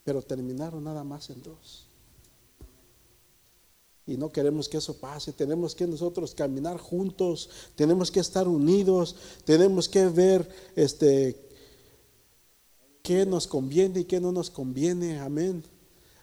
pero 0.07 0.23
terminaron 0.23 0.85
nada 0.85 1.03
más 1.03 1.31
en 1.31 1.43
dos. 1.43 1.85
Y 4.07 4.17
no 4.17 4.31
queremos 4.31 4.69
que 4.69 4.77
eso 4.77 4.97
pase, 4.99 5.33
tenemos 5.33 5.75
que 5.75 5.85
nosotros 5.85 6.33
caminar 6.33 6.79
juntos, 6.79 7.51
tenemos 7.75 8.13
que 8.13 8.21
estar 8.21 8.47
unidos, 8.47 9.17
tenemos 9.45 9.89
que 9.89 10.07
ver 10.07 10.49
este 10.77 11.37
qué 13.03 13.27
nos 13.27 13.49
conviene 13.49 14.01
y 14.01 14.05
qué 14.05 14.21
no 14.21 14.31
nos 14.31 14.49
conviene, 14.49 15.19
amén. 15.19 15.65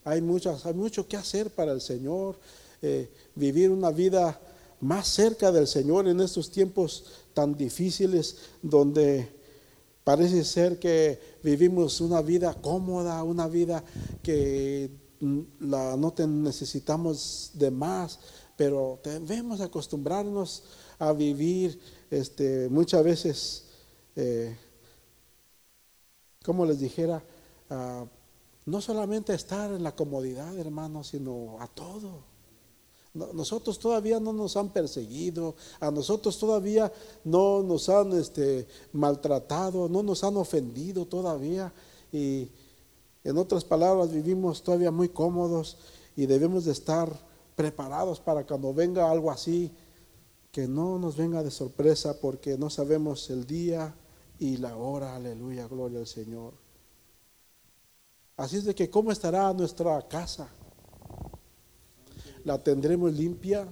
Hay, 0.06 0.22
muchas, 0.22 0.66
hay 0.66 0.74
mucho 0.74 1.06
que 1.06 1.18
hacer 1.18 1.50
para 1.50 1.74
el 1.74 1.82
Señor, 1.82 2.40
eh, 2.82 3.12
vivir 3.36 3.70
una 3.70 3.92
vida 3.92 4.40
más 4.80 5.10
cerca 5.10 5.52
del 5.52 5.68
Señor 5.68 6.08
en 6.08 6.22
estos 6.22 6.50
tiempos 6.50 7.04
tan 7.34 7.58
difíciles 7.58 8.38
donde 8.62 9.43
parece 10.04 10.44
ser 10.44 10.80
que 10.80 11.20
vivimos 11.44 12.02
una 12.02 12.22
vida 12.22 12.54
cómoda, 12.54 13.24
una 13.24 13.48
vida 13.48 13.84
que 14.22 14.92
la, 15.60 15.96
no 15.96 16.14
necesitamos 16.28 17.52
de 17.54 17.72
más, 17.72 18.20
pero 18.58 19.00
debemos 19.04 19.62
acostumbrarnos 19.62 20.64
a 21.00 21.14
vivir 21.14 21.80
este, 22.12 22.70
muchas 22.70 23.04
veces, 23.04 23.66
eh, 24.16 24.56
como 26.44 26.66
les 26.66 26.80
dijera, 26.80 27.24
no 28.66 28.82
solamente 28.82 29.34
estar 29.34 29.72
en 29.72 29.84
la 29.84 29.96
comodidad, 29.96 30.58
hermanos, 30.58 31.08
sino 31.08 31.58
a 31.60 31.68
todo. 31.68 32.33
Nosotros 33.14 33.78
todavía 33.78 34.20
no 34.20 34.34
nos 34.34 34.58
han 34.58 34.70
perseguido, 34.70 35.56
a 35.80 35.92
nosotros 35.92 36.40
todavía 36.40 36.92
no 37.24 37.62
nos 37.62 37.88
han 37.88 38.12
este, 38.14 38.68
maltratado, 38.92 39.88
no 39.88 40.02
nos 40.02 40.24
han 40.24 40.36
ofendido 40.36 41.06
todavía. 41.06 41.72
Y 42.12 42.50
en 43.24 43.38
otras 43.38 43.64
palabras, 43.64 44.12
vivimos 44.12 44.64
todavía 44.64 44.90
muy 44.90 45.10
cómodos 45.10 45.78
y 46.16 46.26
debemos 46.26 46.66
de 46.66 46.72
estar 46.72 47.16
preparados 47.56 48.20
para 48.20 48.48
cuando 48.48 48.74
venga 48.74 49.12
algo 49.12 49.30
así, 49.30 49.72
que 50.52 50.68
no 50.68 50.98
nos 50.98 51.16
venga 51.16 51.44
de 51.44 51.52
sorpresa 51.52 52.20
porque 52.20 52.58
no 52.58 52.72
sabemos 52.72 53.30
el 53.30 53.46
día 53.46 53.96
y 54.40 54.58
la 54.58 54.76
hora. 54.76 55.16
Aleluya, 55.16 55.68
gloria 55.68 56.00
al 56.00 56.08
Señor. 56.08 56.54
Así 58.38 58.58
es 58.58 58.66
de 58.66 58.74
que, 58.74 58.90
¿cómo 58.90 59.12
estará 59.12 59.54
nuestra 59.54 60.02
casa? 60.08 60.50
¿La 62.44 62.62
tendremos 62.62 63.14
limpia? 63.14 63.68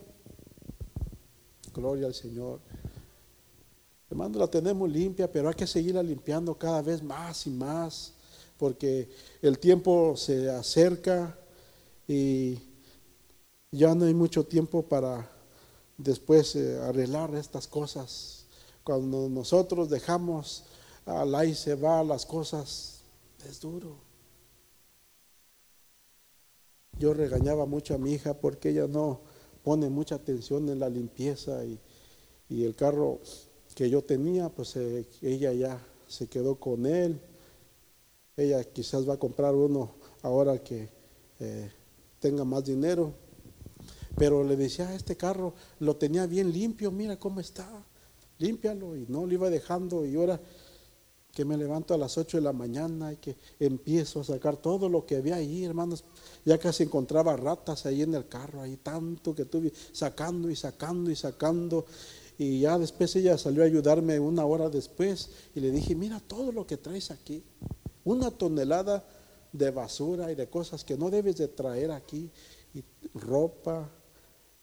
Gloria 1.74 2.08
al 2.08 2.14
Señor. 2.14 2.60
Hermano, 4.10 4.40
la 4.40 4.48
tenemos 4.48 4.90
limpia, 4.90 5.32
pero 5.32 5.50
hay 5.50 5.56
que 5.56 5.68
seguirla 5.68 6.02
limpiando 6.02 6.58
cada 6.58 6.82
vez 6.82 7.04
más 7.04 7.48
y 7.48 7.50
más, 7.50 8.14
porque 8.58 9.10
el 9.42 9.60
tiempo 9.60 10.16
se 10.16 10.50
acerca 10.50 11.38
y 12.08 12.60
ya 13.72 13.94
no 13.96 14.06
hay 14.06 14.14
mucho 14.14 14.46
tiempo 14.46 14.84
para 14.84 15.30
después 15.98 16.56
eh, 16.56 16.80
arreglar 16.82 17.36
estas 17.36 17.68
cosas. 17.68 18.46
Cuando 18.84 19.30
nosotros 19.30 19.90
dejamos 19.90 20.64
al 21.06 21.34
aire 21.36 21.56
se 21.56 21.76
va 21.76 22.04
las 22.04 22.26
cosas, 22.26 23.02
es 23.50 23.60
duro. 23.60 24.11
Yo 27.00 27.14
regañaba 27.14 27.66
mucho 27.66 27.96
a 27.96 27.98
mi 27.98 28.14
hija 28.14 28.34
porque 28.34 28.70
ella 28.70 28.88
no 28.88 29.22
pone 29.64 29.90
mucha 29.90 30.16
atención 30.16 30.70
en 30.70 30.80
la 30.80 30.90
limpieza 30.90 31.64
y, 31.66 31.80
y 32.50 32.64
el 32.64 32.76
carro 32.76 33.20
que 33.74 33.90
yo 33.90 34.04
tenía, 34.04 34.50
pues 34.50 34.76
eh, 34.76 35.06
ella 35.22 35.54
ya 35.54 35.82
se 36.08 36.28
quedó 36.28 36.56
con 36.56 36.86
él. 36.86 37.20
Ella 38.36 38.64
quizás 38.64 39.08
va 39.08 39.16
a 39.16 39.20
comprar 39.20 39.56
uno 39.56 39.96
ahora 40.22 40.62
que 40.62 40.90
eh, 41.40 41.72
tenga 42.20 42.44
más 42.44 42.66
dinero. 42.66 43.14
Pero 44.18 44.44
le 44.44 44.56
decía, 44.56 44.90
ah, 44.90 44.96
este 44.96 45.16
carro 45.16 45.54
lo 45.80 45.96
tenía 45.96 46.26
bien 46.26 46.52
limpio, 46.52 46.92
mira 46.92 47.18
cómo 47.18 47.40
está, 47.40 47.68
límpialo. 48.40 48.96
Y 48.98 49.06
no 49.08 49.26
lo 49.26 49.34
iba 49.34 49.50
dejando. 49.50 50.06
Y 50.06 50.16
ahora 50.16 50.40
que 51.34 51.46
me 51.46 51.58
levanto 51.58 51.94
a 51.94 51.98
las 51.98 52.18
8 52.18 52.38
de 52.38 52.44
la 52.44 52.54
mañana 52.54 53.14
y 53.14 53.18
que 53.18 53.38
empiezo 53.60 54.22
a 54.22 54.24
sacar 54.24 54.58
todo 54.58 54.90
lo 54.90 55.06
que 55.06 55.16
había 55.16 55.36
ahí, 55.36 55.64
hermanos, 55.64 56.04
ya 56.46 56.58
casi 56.58 56.84
encontraba 56.84 57.36
ratas 57.38 57.86
ahí 57.86 58.02
en 58.02 58.14
el 58.16 58.28
carro, 58.28 58.62
ahí 58.62 58.78
tanto 58.78 59.34
que 59.34 59.46
tuve 59.46 59.72
sacando 59.92 60.50
y 60.50 60.56
sacando 60.56 61.10
y 61.10 61.16
sacando. 61.16 61.86
Y 62.38 62.62
ya 62.62 62.78
después 62.78 63.16
ella 63.16 63.38
salió 63.38 63.64
a 63.64 63.66
ayudarme 63.66 64.20
una 64.20 64.46
hora 64.46 64.70
después 64.70 65.30
y 65.56 65.60
le 65.60 65.72
dije, 65.72 65.96
mira 65.96 66.20
todo 66.20 66.52
lo 66.52 66.66
que 66.68 66.78
traes 66.78 67.12
aquí, 67.12 67.44
una 68.04 68.32
tonelada 68.32 69.06
de 69.54 69.70
basura 69.70 70.32
y 70.32 70.36
de 70.36 70.50
cosas 70.50 70.84
que 70.84 70.98
no 70.98 71.10
debes 71.10 71.38
de 71.38 71.48
traer 71.48 71.92
aquí, 71.92 72.32
y 72.74 72.84
ropa 73.14 73.90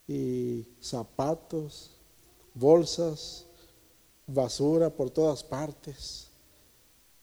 y 0.06 0.66
zapatos, 0.80 1.90
bolsas, 2.54 3.44
basura 4.26 4.90
por 4.90 5.10
todas 5.10 5.44
partes. 5.44 6.27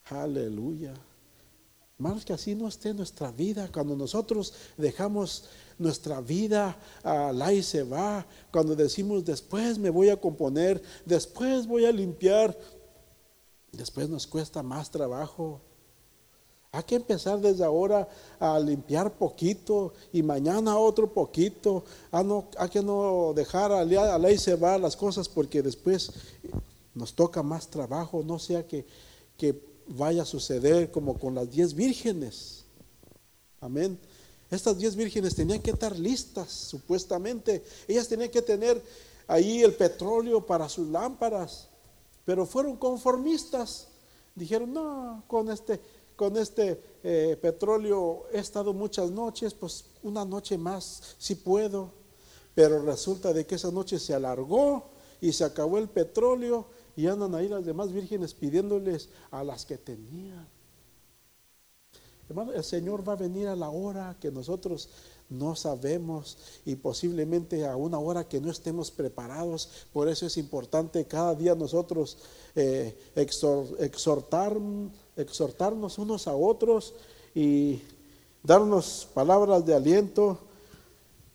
Aleluya. 0.10 0.94
Más 1.98 2.26
que 2.26 2.34
así 2.34 2.54
no 2.54 2.68
esté 2.68 2.94
nuestra 2.94 3.32
vida. 3.32 3.70
Cuando 3.74 3.96
nosotros 3.96 4.54
dejamos 4.78 5.46
nuestra 5.80 6.22
vida 6.22 6.78
al 7.04 7.54
y 7.54 7.64
se 7.64 7.84
va, 7.84 8.26
cuando 8.52 8.76
decimos 8.76 9.26
después 9.26 9.78
me 9.78 9.90
voy 9.90 10.10
a 10.10 10.20
componer, 10.20 10.82
después 11.06 11.66
voy 11.66 11.86
a 11.86 11.92
limpiar, 11.92 12.58
después 13.72 14.10
nos 14.10 14.28
cuesta 14.28 14.62
más 14.62 14.92
trabajo. 14.92 15.62
Hay 16.72 16.84
que 16.84 16.96
empezar 16.96 17.40
desde 17.40 17.64
ahora 17.64 18.08
a 18.40 18.60
limpiar 18.60 19.14
poquito 19.14 19.94
y 20.12 20.22
mañana 20.22 20.78
otro 20.78 21.12
poquito. 21.12 21.86
Hay 22.12 22.70
que 22.70 22.84
no 22.84 23.32
dejar 23.34 23.72
al 23.72 24.32
y 24.32 24.38
se 24.38 24.56
va 24.56 24.78
las 24.78 24.98
cosas 24.98 25.30
porque 25.30 25.62
después 25.62 26.12
nos 26.94 27.14
toca 27.14 27.42
más 27.42 27.70
trabajo, 27.70 28.22
no 28.24 28.38
sea 28.38 28.68
que 28.68 28.86
vaya 29.88 30.24
a 30.24 30.26
suceder 30.26 30.92
como 30.92 31.18
con 31.18 31.36
las 31.36 31.50
diez 31.52 31.74
vírgenes. 31.74 32.66
Amén. 33.62 34.00
Estas 34.50 34.78
diez 34.78 34.96
vírgenes 34.96 35.36
tenían 35.36 35.62
que 35.62 35.72
estar 35.72 35.98
listas, 35.98 36.52
supuestamente. 36.52 37.64
Ellas 37.88 38.08
tenían 38.08 38.30
que 38.30 38.42
tener 38.42 38.82
ahí 39.28 39.64
el 39.64 39.74
petróleo 39.74 40.46
para 40.46 40.70
sus 40.70 40.88
lámparas, 40.88 41.68
pero 42.24 42.46
fueron 42.46 42.78
conformistas. 42.78 43.88
Dijeron, 44.36 44.74
no, 44.74 45.24
con 45.28 45.50
este, 45.50 45.80
con 46.16 46.38
este 46.38 46.80
eh, 47.04 47.38
petróleo 47.42 48.26
he 48.32 48.40
estado 48.40 48.74
muchas 48.74 49.10
noches, 49.10 49.54
pues 49.54 49.86
una 50.04 50.26
noche 50.26 50.58
más, 50.58 51.16
si 51.18 51.36
puedo. 51.36 51.92
Pero 52.54 52.82
resulta 52.84 53.34
de 53.34 53.46
que 53.46 53.56
esa 53.56 53.72
noche 53.72 54.00
se 54.00 54.14
alargó 54.14 54.86
y 55.20 55.34
se 55.34 55.44
acabó 55.44 55.78
el 55.78 55.90
petróleo 55.90 56.66
y 56.96 57.08
andan 57.08 57.36
ahí 57.36 57.48
las 57.48 57.66
demás 57.66 57.92
vírgenes 57.92 58.34
pidiéndoles 58.34 59.10
a 59.32 59.44
las 59.44 59.66
que 59.66 59.78
tenían. 59.78 60.48
Hermano, 62.28 62.54
el 62.54 62.64
Señor 62.64 63.08
va 63.08 63.14
a 63.14 63.18
venir 63.18 63.48
a 63.48 63.56
la 63.56 63.70
hora 63.70 64.18
que 64.20 64.32
nosotros 64.32 64.90
no 65.30 65.56
sabemos 65.56 66.38
y 66.66 66.76
posiblemente 66.76 67.66
a 67.68 67.76
una 67.76 68.00
hora 68.00 68.28
que 68.28 68.42
no 68.42 68.50
estemos 68.50 68.90
preparados. 68.90 69.70
Por 69.94 70.10
eso 70.10 70.26
es 70.26 70.38
importante 70.38 71.06
cada 71.06 71.36
día 71.36 71.54
nosotros 71.54 72.18
eh, 72.56 72.98
exhortar, 73.16 74.58
exhortarnos 75.16 76.00
unos 76.00 76.28
a 76.28 76.36
otros 76.36 76.96
y 77.36 77.82
darnos 78.42 79.08
palabras 79.14 79.66
de 79.66 79.76
aliento 79.76 80.40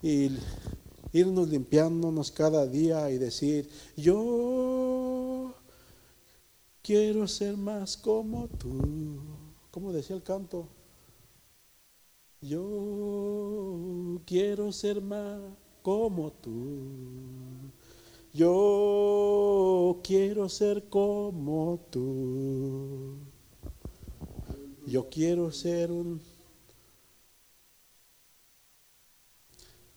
y 0.02 0.30
irnos 1.12 1.48
limpiándonos 1.48 2.30
cada 2.30 2.66
día 2.66 3.10
y 3.10 3.18
decir, 3.18 3.68
yo 3.96 4.99
quiero 6.82 7.26
ser 7.28 7.56
más 7.56 7.96
como 7.96 8.48
tú. 8.48 9.20
Como 9.70 9.92
decía 9.92 10.16
el 10.16 10.22
canto, 10.22 10.68
yo 12.40 14.20
quiero 14.26 14.72
ser 14.72 15.00
más 15.00 15.40
como 15.82 16.32
tú. 16.32 17.70
Yo 18.32 20.00
quiero 20.02 20.48
ser 20.48 20.88
como 20.88 21.80
tú. 21.90 23.16
Yo 24.86 25.08
quiero 25.08 25.52
ser 25.52 25.90
un 25.92 26.20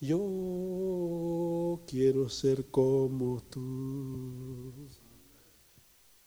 Yo 0.03 1.79
quiero 1.87 2.27
ser 2.27 2.65
como 2.69 3.41
tú. 3.49 4.73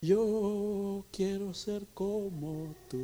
Yo 0.07 1.05
quiero 1.11 1.53
ser 1.53 1.85
como 1.92 2.73
tú. 2.88 2.99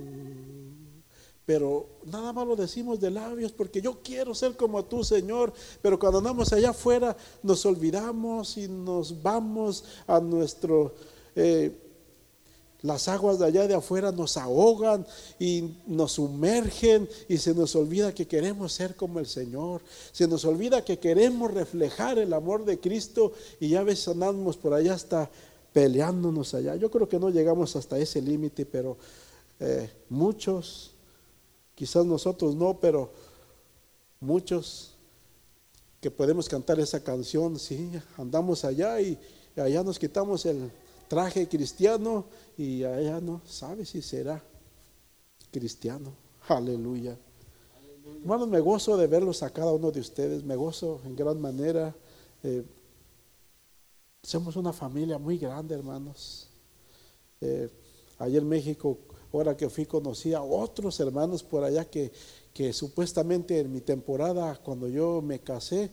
Pero 1.45 1.89
nada 2.05 2.33
más 2.33 2.47
lo 2.47 2.55
decimos 2.55 3.01
de 3.01 3.11
labios 3.11 3.51
porque 3.51 3.83
yo 3.83 4.01
quiero 4.05 4.37
ser 4.37 4.57
como 4.57 4.85
tú, 4.85 5.03
Señor. 5.03 5.53
Pero 5.83 5.99
cuando 5.99 6.19
andamos 6.19 6.53
allá 6.53 6.71
afuera 6.71 7.17
nos 7.43 7.67
olvidamos 7.67 8.57
y 8.57 8.69
nos 8.69 9.21
vamos 9.21 9.83
a 10.07 10.21
nuestro 10.21 10.95
eh, 11.35 11.77
las 12.83 13.07
aguas 13.07 13.39
de 13.39 13.47
allá 13.47 13.67
de 13.67 13.75
afuera 13.75 14.11
nos 14.11 14.37
ahogan 14.37 15.07
y 15.39 15.77
nos 15.87 16.13
sumergen 16.13 17.09
y 17.29 17.39
se 17.39 17.55
nos 17.55 17.77
olvida 17.77 18.13
que 18.13 18.27
queremos 18.27 18.73
ser 18.73 18.97
como 18.97 19.21
el 19.21 19.27
Señor. 19.27 19.83
Se 20.11 20.27
nos 20.27 20.45
olvida 20.45 20.85
que 20.85 20.99
queremos 20.99 21.53
reflejar 21.53 22.19
el 22.19 22.33
amor 22.33 22.65
de 22.65 22.81
Cristo 22.81 23.33
y 23.61 23.71
ya 23.71 23.83
ves 23.85 24.07
andamos 24.09 24.57
por 24.57 24.75
allá 24.75 24.95
hasta 24.95 25.31
peleándonos 25.73 26.55
allá. 26.55 26.77
Yo 26.77 26.91
creo 26.91 27.09
que 27.09 27.19
no 27.19 27.31
llegamos 27.31 27.75
hasta 27.77 27.99
ese 27.99 28.21
límite, 28.21 28.67
pero 28.67 28.97
eh, 29.61 29.91
muchos, 30.09 30.93
quizás 31.75 32.05
nosotros 32.05 32.55
no, 32.55 32.79
pero 32.79 33.11
muchos 34.21 34.95
que 36.01 36.11
podemos 36.11 36.49
cantar 36.49 36.81
esa 36.81 37.03
canción, 37.03 37.59
sí, 37.59 37.91
andamos 38.17 38.65
allá 38.65 39.01
y 39.01 39.19
allá 39.57 39.83
nos 39.83 39.99
quitamos 39.99 40.45
el 40.47 40.71
traje 41.09 41.49
cristiano 41.49 42.25
y 42.57 42.83
allá 42.85 43.21
no 43.21 43.41
sabe 43.47 43.85
si 43.85 44.03
será 44.03 44.43
cristiano. 45.51 46.13
Aleluya. 46.49 47.17
Hermanos, 48.21 48.49
me 48.49 48.61
gozo 48.61 48.97
de 48.97 49.07
verlos 49.07 49.43
a 49.43 49.51
cada 49.51 49.73
uno 49.73 49.91
de 49.91 50.01
ustedes, 50.01 50.43
me 50.43 50.57
gozo 50.57 51.01
en 51.05 51.15
gran 51.15 51.41
manera. 51.41 51.95
Eh, 52.43 52.65
somos 54.23 54.55
una 54.55 54.73
familia 54.73 55.19
muy 55.19 55.37
grande, 55.37 55.75
hermanos. 55.75 56.47
Eh, 57.41 57.69
allá 58.19 58.39
en 58.39 58.49
México, 58.49 58.97
ahora 59.33 59.57
que 59.57 59.69
fui, 59.69 59.85
conocí 59.85 60.33
a 60.33 60.43
otros 60.43 61.01
hermanos 61.01 61.43
por 61.43 61.65
allá 61.65 61.85
que, 61.85 62.13
que 62.55 62.73
supuestamente 62.73 63.59
en 63.59 63.73
mi 63.73 63.81
temporada, 63.81 64.57
cuando 64.63 64.89
yo 64.89 65.21
me 65.23 65.41
casé, 65.41 65.91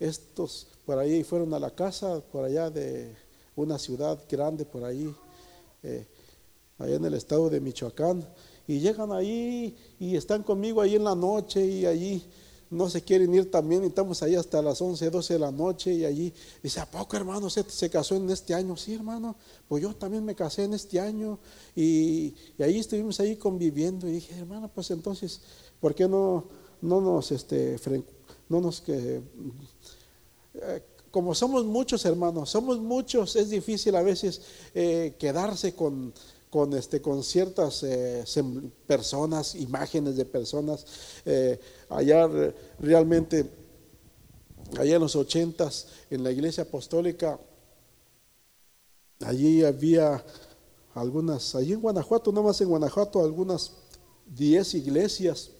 estos 0.00 0.68
por 0.86 0.98
ahí 0.98 1.22
fueron 1.22 1.52
a 1.52 1.58
la 1.58 1.70
casa, 1.70 2.22
por 2.32 2.44
allá 2.44 2.70
de 2.70 3.14
una 3.56 3.78
ciudad 3.78 4.18
grande 4.26 4.64
por 4.64 4.82
ahí, 4.82 5.14
eh, 5.82 6.06
allá 6.78 6.94
en 6.94 7.04
el 7.04 7.14
estado 7.14 7.50
de 7.50 7.60
Michoacán, 7.60 8.26
y 8.66 8.80
llegan 8.80 9.12
ahí 9.12 9.76
y 10.00 10.16
están 10.16 10.42
conmigo 10.42 10.80
ahí 10.80 10.96
en 10.96 11.04
la 11.04 11.14
noche 11.14 11.64
y 11.64 11.84
allí 11.84 12.26
no 12.70 12.88
se 12.88 13.02
quieren 13.02 13.32
ir 13.34 13.50
también 13.50 13.84
y 13.84 13.88
estamos 13.88 14.22
ahí 14.22 14.34
hasta 14.34 14.60
las 14.60 14.80
11, 14.80 15.10
12 15.10 15.34
de 15.34 15.38
la 15.38 15.52
noche 15.52 15.92
y 15.92 16.04
allí 16.04 16.32
dice, 16.62 16.80
¿a 16.80 16.90
poco 16.90 17.16
hermano 17.16 17.48
se, 17.48 17.62
se 17.64 17.88
casó 17.90 18.16
en 18.16 18.28
este 18.30 18.54
año? 18.54 18.76
Sí 18.76 18.94
hermano, 18.94 19.36
pues 19.68 19.82
yo 19.82 19.94
también 19.94 20.24
me 20.24 20.34
casé 20.34 20.64
en 20.64 20.74
este 20.74 20.98
año 21.00 21.38
y, 21.74 22.34
ahí 22.58 22.78
estuvimos 22.78 23.20
ahí 23.20 23.36
conviviendo 23.36 24.08
y 24.08 24.12
dije, 24.12 24.36
hermano, 24.36 24.70
pues 24.72 24.90
entonces, 24.90 25.40
¿por 25.80 25.94
qué 25.94 26.08
no, 26.08 26.44
no 26.82 27.00
nos, 27.00 27.32
este, 27.32 27.76
no 28.48 28.60
nos 28.60 28.80
que... 28.80 29.22
Eh, 30.54 30.82
como 31.16 31.34
somos 31.34 31.64
muchos 31.64 32.04
hermanos, 32.04 32.50
somos 32.50 32.78
muchos, 32.78 33.36
es 33.36 33.48
difícil 33.48 33.96
a 33.96 34.02
veces 34.02 34.42
eh, 34.74 35.14
quedarse 35.18 35.74
con, 35.74 36.12
con, 36.50 36.72
este, 36.74 37.00
con 37.00 37.22
ciertas 37.22 37.82
eh, 37.82 38.24
personas, 38.86 39.54
imágenes 39.54 40.16
de 40.16 40.24
personas. 40.24 40.86
Eh, 41.24 41.58
allá 41.88 42.28
realmente, 42.78 43.48
allá 44.78 44.96
en 44.96 45.02
los 45.02 45.16
ochentas, 45.16 45.88
en 46.10 46.22
la 46.22 46.30
iglesia 46.30 46.64
apostólica, 46.64 47.38
allí 49.20 49.64
había 49.64 50.24
algunas, 50.94 51.54
allí 51.54 51.72
en 51.72 51.80
Guanajuato, 51.80 52.32
no 52.32 52.42
más 52.42 52.60
en 52.60 52.68
Guanajuato, 52.68 53.22
algunas 53.22 53.72
diez 54.26 54.74
iglesias 54.74 55.50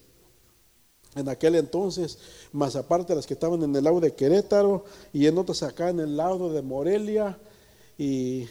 en 1.14 1.28
aquel 1.30 1.54
entonces, 1.54 2.18
más 2.52 2.76
aparte 2.76 3.14
las 3.14 3.26
que 3.26 3.34
estaban 3.34 3.62
en 3.62 3.74
el 3.74 3.84
lado 3.84 4.00
de 4.00 4.14
Querétaro 4.14 4.84
y 5.14 5.26
en 5.26 5.38
otras 5.38 5.62
acá 5.62 5.88
en 5.88 6.00
el 6.00 6.16
lado 6.16 6.52
de 6.52 6.60
Morelia. 6.60 7.38
Y, 7.96 8.46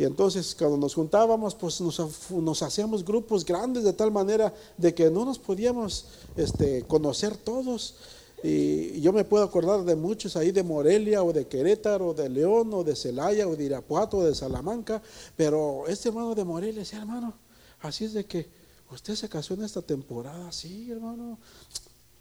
y 0.00 0.04
entonces 0.04 0.56
cuando 0.58 0.78
nos 0.78 0.94
juntábamos, 0.94 1.54
pues 1.54 1.78
nos, 1.78 2.62
hacíamos 2.62 3.04
grupos 3.04 3.44
grandes 3.44 3.84
de 3.84 3.92
tal 3.92 4.10
manera 4.10 4.50
de 4.78 4.94
que 4.94 5.10
no 5.10 5.26
nos 5.26 5.38
podíamos 5.38 6.06
este, 6.38 6.84
conocer 6.84 7.36
todos. 7.36 7.96
Y 8.42 8.98
yo 9.02 9.12
me 9.12 9.24
puedo 9.24 9.44
acordar 9.44 9.84
de 9.84 9.96
muchos 9.96 10.36
ahí 10.36 10.52
de 10.52 10.62
Morelia 10.62 11.22
o 11.22 11.34
de 11.34 11.46
Querétaro, 11.46 12.08
o 12.08 12.14
de 12.14 12.30
León 12.30 12.72
o 12.72 12.82
de 12.82 12.96
Celaya 12.96 13.46
o 13.46 13.54
de 13.54 13.64
Irapuato 13.64 14.16
o 14.16 14.24
de 14.24 14.34
Salamanca, 14.34 15.02
pero 15.36 15.84
este 15.86 16.08
hermano 16.08 16.34
de 16.34 16.44
Morelia 16.44 16.80
decía, 16.80 17.00
hermano, 17.00 17.34
así 17.82 18.06
es 18.06 18.14
de 18.14 18.24
que 18.24 18.48
usted 18.90 19.14
se 19.14 19.28
casó 19.28 19.52
en 19.52 19.64
esta 19.64 19.82
temporada, 19.82 20.50
sí, 20.50 20.90
hermano, 20.90 21.36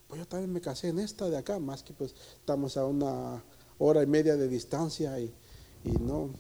pues 0.10 0.20
yo 0.20 0.28
también 0.28 0.52
me 0.52 0.60
casé 0.60 0.90
en 0.90 1.00
esta 1.00 1.30
de 1.30 1.38
acá, 1.38 1.60
más 1.60 1.82
que 1.82 1.94
pues 1.94 2.14
estamos 2.42 2.76
a 2.76 2.86
una 2.86 3.42
hora 3.78 4.04
y 4.04 4.06
media 4.06 4.36
de 4.36 4.50
distancia 4.50 5.18
y, 5.18 5.34
no, 6.02 6.32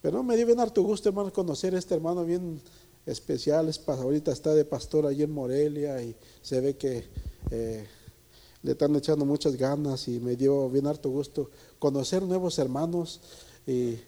pero 0.00 0.22
me 0.22 0.36
dio 0.36 0.46
bien 0.46 0.60
harto 0.60 0.82
gusto, 0.82 1.08
hermano, 1.08 1.32
conocer 1.32 1.74
a 1.74 1.78
este 1.78 1.94
hermano 1.94 2.24
bien 2.24 2.60
especial, 3.06 3.68
es, 3.68 3.80
ahorita 3.86 4.32
está 4.32 4.54
de 4.54 4.64
pastor 4.64 5.06
allí 5.06 5.22
en 5.22 5.32
Morelia 5.32 6.02
y 6.02 6.16
se 6.42 6.60
ve 6.60 6.76
que... 6.76 7.04
Eh, 7.50 7.86
le 8.62 8.72
están 8.72 8.94
echando 8.96 9.24
muchas 9.24 9.56
ganas 9.56 10.08
y 10.08 10.18
me 10.20 10.36
dio 10.36 10.68
bien 10.68 10.86
harto 10.86 11.10
gusto 11.10 11.50
conocer 11.78 12.22
nuevos 12.22 12.58
hermanos 12.58 13.20
y, 13.66 13.98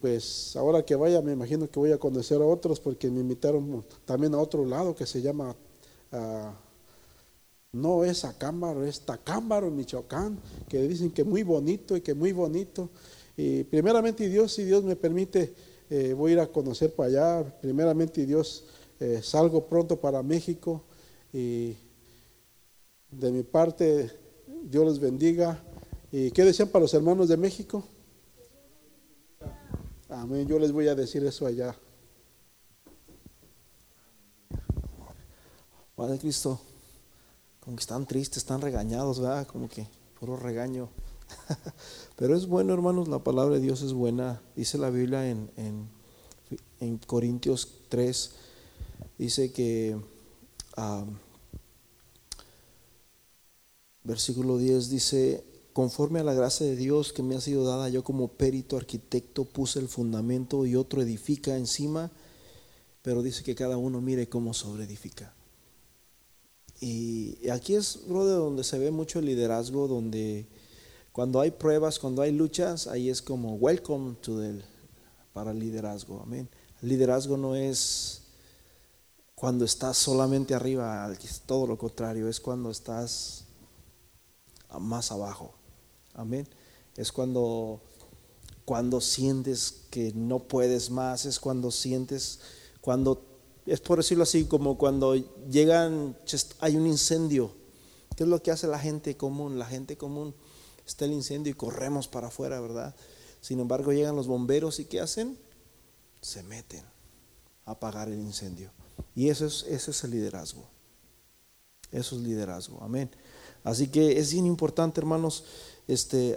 pues 0.00 0.54
ahora 0.54 0.84
que 0.84 0.94
vaya 0.94 1.20
me 1.22 1.32
imagino 1.32 1.68
que 1.68 1.80
voy 1.80 1.90
a 1.90 1.98
conocer 1.98 2.40
a 2.40 2.46
otros 2.46 2.78
porque 2.78 3.10
me 3.10 3.20
invitaron 3.20 3.84
también 4.04 4.32
a 4.34 4.38
otro 4.38 4.64
lado 4.64 4.94
que 4.94 5.06
se 5.06 5.20
llama, 5.20 5.56
uh, 6.12 6.52
no 7.72 8.04
es 8.04 8.24
Acámbaro, 8.24 8.84
es 8.84 9.00
Tacámbaro 9.00 9.70
Michoacán, 9.70 10.38
que 10.68 10.82
dicen 10.82 11.10
que 11.10 11.24
muy 11.24 11.42
bonito 11.42 11.96
y 11.96 12.00
que 12.00 12.14
muy 12.14 12.30
bonito. 12.30 12.90
Y 13.36 13.64
primeramente 13.64 14.28
Dios, 14.28 14.52
si 14.52 14.64
Dios 14.64 14.84
me 14.84 14.96
permite, 14.96 15.54
eh, 15.90 16.12
voy 16.12 16.32
a 16.32 16.34
ir 16.34 16.40
a 16.40 16.46
conocer 16.46 16.94
para 16.94 17.08
allá. 17.08 17.60
Primeramente 17.60 18.26
Dios, 18.26 18.64
eh, 19.00 19.20
salgo 19.22 19.66
pronto 19.66 20.00
para 20.00 20.22
México 20.22 20.84
y 21.32 21.76
de 23.10 23.32
mi 23.32 23.42
parte, 23.42 24.10
Dios 24.64 24.86
les 24.86 24.98
bendiga. 24.98 25.62
¿Y 26.10 26.30
qué 26.30 26.44
decían 26.44 26.68
para 26.68 26.82
los 26.82 26.94
hermanos 26.94 27.28
de 27.28 27.36
México? 27.36 27.84
Amén, 30.08 30.46
yo 30.46 30.58
les 30.58 30.72
voy 30.72 30.88
a 30.88 30.94
decir 30.94 31.24
eso 31.24 31.46
allá. 31.46 31.74
Padre 35.94 36.18
Cristo, 36.18 36.60
como 37.60 37.76
que 37.76 37.80
están 37.80 38.06
tristes, 38.06 38.38
están 38.38 38.60
regañados, 38.60 39.20
¿verdad? 39.20 39.46
Como 39.46 39.68
que 39.68 39.86
puro 40.18 40.36
regaño. 40.36 40.90
Pero 42.16 42.36
es 42.36 42.46
bueno, 42.46 42.72
hermanos, 42.74 43.08
la 43.08 43.18
palabra 43.18 43.56
de 43.56 43.60
Dios 43.60 43.82
es 43.82 43.92
buena. 43.92 44.42
Dice 44.56 44.78
la 44.78 44.90
Biblia 44.90 45.28
en, 45.28 45.50
en, 46.80 46.98
Corintios 47.06 47.68
3, 47.88 48.32
dice 49.18 49.52
que 49.52 49.96
ah, 50.76 51.04
Versículo 54.04 54.58
10 54.58 54.90
dice, 54.90 55.44
conforme 55.72 56.20
a 56.20 56.24
la 56.24 56.34
gracia 56.34 56.66
de 56.66 56.74
Dios 56.74 57.12
que 57.12 57.22
me 57.22 57.36
ha 57.36 57.40
sido 57.40 57.64
dada, 57.64 57.88
yo 57.88 58.02
como 58.02 58.28
perito 58.28 58.76
arquitecto 58.76 59.44
puse 59.44 59.78
el 59.78 59.88
fundamento 59.88 60.66
y 60.66 60.74
otro 60.74 61.02
edifica 61.02 61.56
encima, 61.56 62.10
pero 63.02 63.22
dice 63.22 63.44
que 63.44 63.54
cada 63.54 63.76
uno 63.76 64.00
mire 64.00 64.28
cómo 64.28 64.54
sobreedifica. 64.54 65.32
Y 66.80 67.48
aquí 67.48 67.76
es, 67.76 68.00
de 68.08 68.12
donde 68.12 68.64
se 68.64 68.78
ve 68.78 68.90
mucho 68.90 69.20
el 69.20 69.26
liderazgo, 69.26 69.86
donde 69.86 70.46
cuando 71.12 71.40
hay 71.40 71.50
pruebas, 71.50 71.98
cuando 71.98 72.22
hay 72.22 72.32
luchas, 72.32 72.86
ahí 72.86 73.10
es 73.10 73.20
como 73.20 73.54
welcome 73.56 74.16
to 74.22 74.40
the, 74.40 74.62
para 75.34 75.50
el 75.50 75.58
liderazgo. 75.58 76.20
Amén. 76.22 76.48
El 76.82 76.88
liderazgo 76.88 77.36
no 77.36 77.54
es 77.54 78.22
cuando 79.34 79.64
estás 79.64 79.98
solamente 79.98 80.54
arriba, 80.54 81.12
todo 81.46 81.66
lo 81.66 81.76
contrario, 81.76 82.28
es 82.28 82.40
cuando 82.40 82.70
estás 82.70 83.44
más 84.80 85.12
abajo. 85.12 85.52
Amén. 86.14 86.48
Es 86.96 87.12
cuando, 87.12 87.82
cuando 88.64 89.00
sientes 89.00 89.82
que 89.90 90.12
no 90.14 90.38
puedes 90.40 90.90
más, 90.90 91.26
es 91.26 91.38
cuando 91.38 91.70
sientes, 91.70 92.40
cuando, 92.80 93.22
es 93.66 93.80
por 93.80 93.98
decirlo 93.98 94.22
así, 94.22 94.44
como 94.46 94.78
cuando 94.78 95.14
llegan, 95.50 96.16
hay 96.60 96.76
un 96.76 96.86
incendio. 96.86 97.52
¿Qué 98.16 98.24
es 98.24 98.28
lo 98.28 98.42
que 98.42 98.50
hace 98.50 98.66
la 98.66 98.78
gente 98.78 99.16
común? 99.16 99.58
La 99.58 99.66
gente 99.66 99.96
común 99.96 100.34
está 100.86 101.04
el 101.04 101.12
incendio 101.12 101.50
y 101.50 101.54
corremos 101.54 102.08
para 102.08 102.28
afuera, 102.28 102.60
¿verdad? 102.60 102.94
Sin 103.40 103.60
embargo, 103.60 103.92
llegan 103.92 104.16
los 104.16 104.26
bomberos 104.26 104.78
y 104.80 104.84
¿qué 104.84 105.00
hacen? 105.00 105.38
Se 106.20 106.42
meten 106.42 106.84
a 107.64 107.72
apagar 107.72 108.08
el 108.08 108.20
incendio. 108.20 108.70
Y 109.14 109.28
eso 109.28 109.46
es, 109.46 109.64
eso 109.68 109.90
es 109.90 110.04
el 110.04 110.12
liderazgo. 110.12 110.64
Eso 111.90 112.16
es 112.16 112.22
liderazgo. 112.22 112.78
Amén. 112.82 113.10
Así 113.64 113.88
que 113.88 114.18
es 114.18 114.32
bien 114.32 114.46
importante, 114.46 115.00
hermanos, 115.00 115.44
este, 115.86 116.36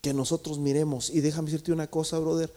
que 0.00 0.12
nosotros 0.12 0.58
miremos. 0.58 1.10
Y 1.10 1.20
déjame 1.20 1.46
decirte 1.46 1.72
una 1.72 1.88
cosa, 1.88 2.18
brother. 2.18 2.52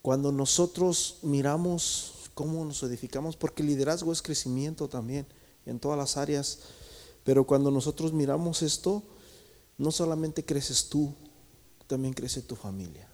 Cuando 0.00 0.32
nosotros 0.32 1.18
miramos 1.22 2.30
cómo 2.34 2.64
nos 2.64 2.82
edificamos, 2.82 3.36
porque 3.36 3.62
liderazgo 3.62 4.12
es 4.12 4.22
crecimiento 4.22 4.88
también 4.88 5.26
en 5.66 5.78
todas 5.78 5.98
las 5.98 6.16
áreas, 6.16 6.60
pero 7.24 7.46
cuando 7.46 7.70
nosotros 7.70 8.12
miramos 8.12 8.62
esto, 8.62 9.02
no 9.82 9.90
solamente 9.90 10.44
creces 10.44 10.88
tú, 10.88 11.12
también 11.88 12.14
crece 12.14 12.40
tu 12.40 12.54
familia. 12.54 13.10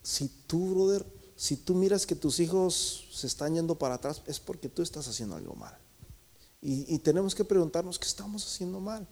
Si 0.00 0.28
tú, 0.46 0.70
brother, 0.70 1.04
si 1.34 1.56
tú 1.56 1.74
miras 1.74 2.06
que 2.06 2.14
tus 2.14 2.38
hijos 2.38 3.08
se 3.12 3.26
están 3.26 3.54
yendo 3.54 3.76
para 3.76 3.96
atrás, 3.96 4.22
es 4.26 4.38
porque 4.38 4.68
tú 4.68 4.80
estás 4.80 5.08
haciendo 5.08 5.34
algo 5.34 5.56
mal. 5.56 5.76
Y, 6.60 6.98
tenemos 6.98 7.34
que 7.34 7.44
preguntarnos 7.44 7.98
qué 7.98 8.06
estamos 8.06 8.44
haciendo 8.44 8.80
mal. 8.80 9.06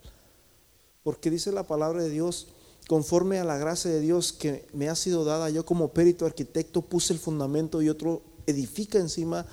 Porque 1.03 1.31
dice 1.31 1.51
la 1.51 1.67
palabra 1.67 2.03
de 2.03 2.11
Dios, 2.11 2.49
conforme 2.89 3.39
a 3.39 3.45
la 3.45 3.57
gracia 3.57 3.91
de 3.91 4.01
Dios 4.01 4.33
que 4.33 4.67
me 4.73 4.89
ha 4.89 4.95
sido 4.95 5.25
dada, 5.25 5.51
yo 5.51 5.67
como 5.67 5.93
perito 5.93 6.25
arquitecto 6.25 6.83
puse 6.83 7.13
el 7.13 7.19
fundamento 7.19 7.83
y 7.83 7.89
otro 7.89 8.23
edifica 8.47 8.99
encima, 8.99 9.45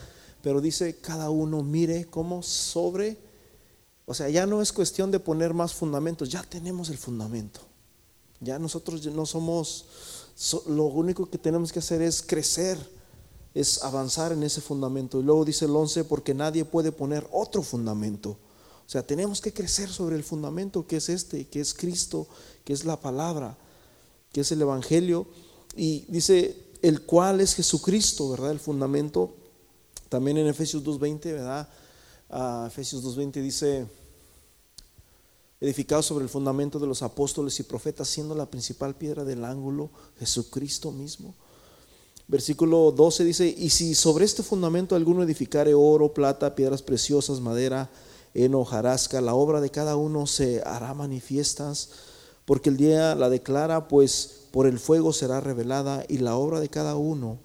pero 0.44 0.62
dice 0.62 0.98
cada 0.98 1.32
uno 1.32 1.64
mire 1.64 2.06
cómo 2.06 2.44
sobre, 2.44 3.18
o 4.06 4.14
sea, 4.14 4.30
ya 4.30 4.46
no 4.46 4.62
es 4.62 4.74
cuestión 4.74 5.12
de 5.12 5.20
poner 5.20 5.54
más 5.54 5.74
fundamentos, 5.74 6.30
ya 6.30 6.44
tenemos 6.44 6.90
el 6.90 6.98
fundamento. 6.98 7.62
Ya 8.40 8.60
nosotros 8.60 9.06
no 9.06 9.26
somos, 9.26 9.86
lo 10.68 10.86
único 10.86 11.30
que 11.30 11.38
tenemos 11.38 11.72
que 11.72 11.80
hacer 11.80 12.02
es 12.02 12.22
crecer 12.22 12.78
es 13.54 13.84
avanzar 13.84 14.32
en 14.32 14.44
ese 14.44 14.62
fundamento. 14.62 15.20
Y 15.20 15.24
luego 15.24 15.46
dice 15.46 15.66
el 15.66 15.76
11, 15.76 16.06
porque 16.06 16.34
nadie 16.34 16.66
puede 16.66 16.92
poner 16.92 17.28
otro 17.32 17.62
fundamento. 17.62 18.32
O 18.86 18.90
sea, 18.90 19.06
tenemos 19.06 19.42
que 19.42 19.54
crecer 19.54 19.90
sobre 19.90 20.16
el 20.16 20.24
fundamento 20.24 20.86
que 20.86 20.98
es 20.98 21.10
este, 21.10 21.48
que 21.48 21.62
es 21.62 21.74
Cristo, 21.74 22.28
que 22.64 22.74
es 22.74 22.84
la 22.84 23.00
palabra, 23.00 23.58
que 24.32 24.42
es 24.42 24.52
el 24.52 24.62
Evangelio. 24.62 25.28
Y 25.76 26.06
dice, 26.10 26.58
el 26.82 27.04
cual 27.04 27.42
es 27.42 27.56
Jesucristo, 27.56 28.30
¿verdad? 28.30 28.52
El 28.52 28.60
fundamento. 28.60 29.36
También 30.10 30.38
en 30.38 30.48
Efesios 30.48 30.84
2.20, 30.84 31.24
¿verdad? 31.26 31.70
Uh, 32.34 32.66
Efesios 32.66 33.04
2.20 33.04 33.44
dice, 33.44 33.86
edificado 35.62 36.02
sobre 36.02 36.24
el 36.24 36.30
fundamento 36.30 36.80
de 36.80 36.88
los 36.88 37.04
apóstoles 37.04 37.60
y 37.60 37.64
profetas, 37.64 38.08
siendo 38.08 38.34
la 38.34 38.48
principal 38.48 38.96
piedra 38.96 39.24
del 39.24 39.46
ángulo 39.46 39.92
Jesucristo 40.18 40.92
mismo. 40.92 41.36
Versículo 42.28 42.92
12 42.92 43.24
dice, 43.24 43.56
y 43.56 43.70
si 43.70 43.94
sobre 43.94 44.26
este 44.26 44.42
fundamento 44.42 44.96
alguno 44.96 45.22
edificare 45.22 45.76
oro, 45.76 46.12
plata, 46.12 46.56
piedras 46.56 46.82
preciosas, 46.82 47.40
madera, 47.40 47.92
heno, 48.34 48.62
hojarasca, 48.62 49.22
la 49.22 49.36
obra 49.36 49.62
de 49.62 49.70
cada 49.70 49.96
uno 49.96 50.26
se 50.26 50.64
hará 50.66 50.96
manifiestas, 50.96 51.92
porque 52.46 52.70
el 52.70 52.78
día 52.78 53.14
la 53.14 53.30
declara, 53.30 53.88
pues 53.88 54.48
por 54.50 54.66
el 54.66 54.80
fuego 54.80 55.14
será 55.14 55.40
revelada, 55.40 56.04
y 56.10 56.18
la 56.18 56.36
obra 56.36 56.60
de 56.60 56.70
cada 56.70 56.96
uno, 56.96 57.38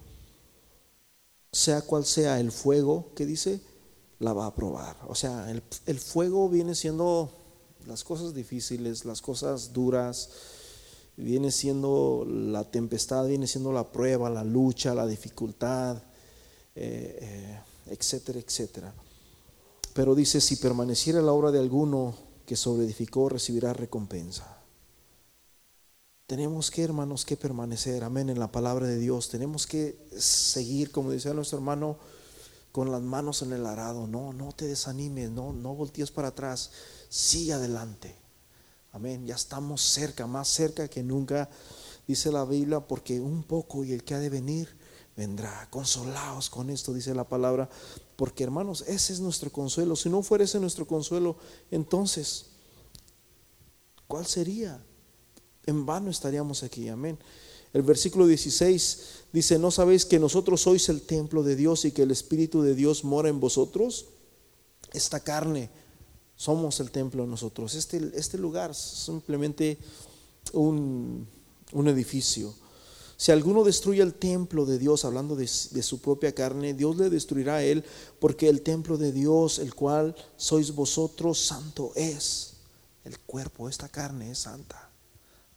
sea 1.51 1.81
cual 1.81 2.05
sea 2.05 2.39
el 2.39 2.51
fuego, 2.51 3.11
que 3.13 3.27
dice, 3.27 3.61
la 4.19 4.33
va 4.33 4.45
a 4.45 4.55
probar. 4.55 4.97
O 5.07 5.15
sea, 5.15 5.49
el, 5.49 5.99
fuego 5.99 6.49
viene 6.49 6.75
siendo 6.75 7.31
las 7.87 8.03
cosas 8.03 8.33
difíciles, 8.33 9.05
las 9.05 9.21
cosas 9.21 9.73
duras, 9.73 10.29
viene 11.15 11.51
siendo 11.51 12.25
la 12.27 12.69
tempestad, 12.69 13.27
viene 13.27 13.47
siendo 13.47 13.71
la 13.71 13.91
prueba, 13.91 14.29
la 14.29 14.43
lucha, 14.43 14.93
la 14.93 15.07
dificultad, 15.07 15.97
eh, 16.75 17.17
eh, 17.21 17.59
etcétera, 17.87 18.39
etcétera. 18.39 18.93
Pero 19.93 20.15
dice, 20.15 20.39
si 20.41 20.57
permaneciera 20.57 21.21
la 21.21 21.31
obra 21.31 21.51
de 21.51 21.59
alguno 21.59 22.13
que 22.45 22.55
sobreedificó, 22.55 23.29
recibirá 23.29 23.73
recompensa. 23.73 24.57
Tenemos 26.27 26.69
que, 26.69 26.83
hermanos, 26.83 27.25
que 27.25 27.37
permanecer, 27.37 28.03
amén, 28.03 28.29
en 28.29 28.39
la 28.39 28.51
palabra 28.51 28.85
de 28.85 28.99
Dios. 28.99 29.29
Tenemos 29.29 29.65
que 29.65 29.97
seguir, 30.15 30.91
como 30.91 31.09
decía 31.09 31.33
nuestro 31.33 31.57
hermano, 31.57 31.97
con 32.79 32.93
las 32.93 33.01
manos 33.01 33.41
en 33.41 33.51
el 33.51 33.65
arado. 33.65 34.07
No, 34.07 34.31
no 34.31 34.53
te 34.53 34.65
desanimes, 34.65 35.29
no, 35.29 35.51
no 35.51 35.75
voltees 35.75 36.11
para 36.11 36.29
atrás. 36.29 36.71
Sigue 37.09 37.51
adelante. 37.51 38.15
Amén. 38.93 39.25
Ya 39.25 39.35
estamos 39.35 39.81
cerca, 39.81 40.27
más 40.27 40.47
cerca 40.47 40.87
que 40.87 41.03
nunca, 41.03 41.49
dice 42.07 42.31
la 42.31 42.45
Biblia, 42.45 42.79
porque 42.79 43.19
un 43.19 43.43
poco 43.43 43.83
y 43.83 43.91
el 43.91 44.05
que 44.05 44.13
ha 44.13 44.19
de 44.19 44.29
venir 44.29 44.77
vendrá. 45.17 45.67
Consolaos 45.69 46.49
con 46.49 46.69
esto, 46.69 46.93
dice 46.93 47.13
la 47.13 47.27
palabra. 47.27 47.69
Porque 48.15 48.45
hermanos, 48.45 48.85
ese 48.87 49.11
es 49.11 49.19
nuestro 49.19 49.51
consuelo. 49.51 49.97
Si 49.97 50.07
no 50.07 50.23
fuera 50.23 50.45
ese 50.45 50.57
nuestro 50.61 50.87
consuelo, 50.87 51.35
entonces, 51.71 52.45
¿cuál 54.07 54.25
sería? 54.25 54.81
En 55.65 55.85
vano 55.85 56.09
estaríamos 56.09 56.63
aquí. 56.63 56.87
Amén. 56.87 57.19
El 57.73 57.83
versículo 57.83 58.25
16 58.25 58.99
dice, 59.31 59.59
¿no 59.59 59.69
sabéis 59.69 60.05
que 60.05 60.19
nosotros 60.19 60.61
sois 60.61 60.89
el 60.89 61.01
templo 61.01 61.43
de 61.43 61.55
Dios 61.55 61.85
y 61.85 61.91
que 61.91 62.01
el 62.01 62.11
Espíritu 62.11 62.61
de 62.61 62.73
Dios 62.73 63.03
mora 63.03 63.29
en 63.29 63.39
vosotros? 63.39 64.07
Esta 64.91 65.19
carne, 65.19 65.69
somos 66.35 66.79
el 66.79 66.89
templo 66.89 67.27
nosotros. 67.27 67.75
Este, 67.75 68.11
este 68.15 68.37
lugar 68.37 68.71
es 68.71 68.77
simplemente 68.77 69.77
un, 70.53 71.27
un, 71.73 71.87
edificio. 71.89 72.53
Si 73.17 73.33
alguno 73.33 73.65
destruye 73.65 74.01
el 74.01 74.13
templo 74.13 74.65
de 74.65 74.79
Dios, 74.79 75.03
hablando 75.03 75.35
de, 75.35 75.43
de 75.43 75.83
su 75.83 75.99
propia 75.99 76.33
carne, 76.33 76.73
Dios 76.73 76.95
le 76.95 77.09
destruirá 77.09 77.57
a 77.57 77.63
él, 77.63 77.83
porque 78.19 78.47
el 78.47 78.61
templo 78.61 78.97
de 78.97 79.11
Dios, 79.11 79.59
el 79.59 79.75
cual 79.75 80.15
sois 80.37 80.73
vosotros, 80.73 81.37
santo 81.37 81.91
es. 81.95 82.53
El 83.03 83.19
cuerpo, 83.19 83.67
esta 83.67 83.89
carne 83.89 84.31
es 84.31 84.39
santa. 84.39 84.88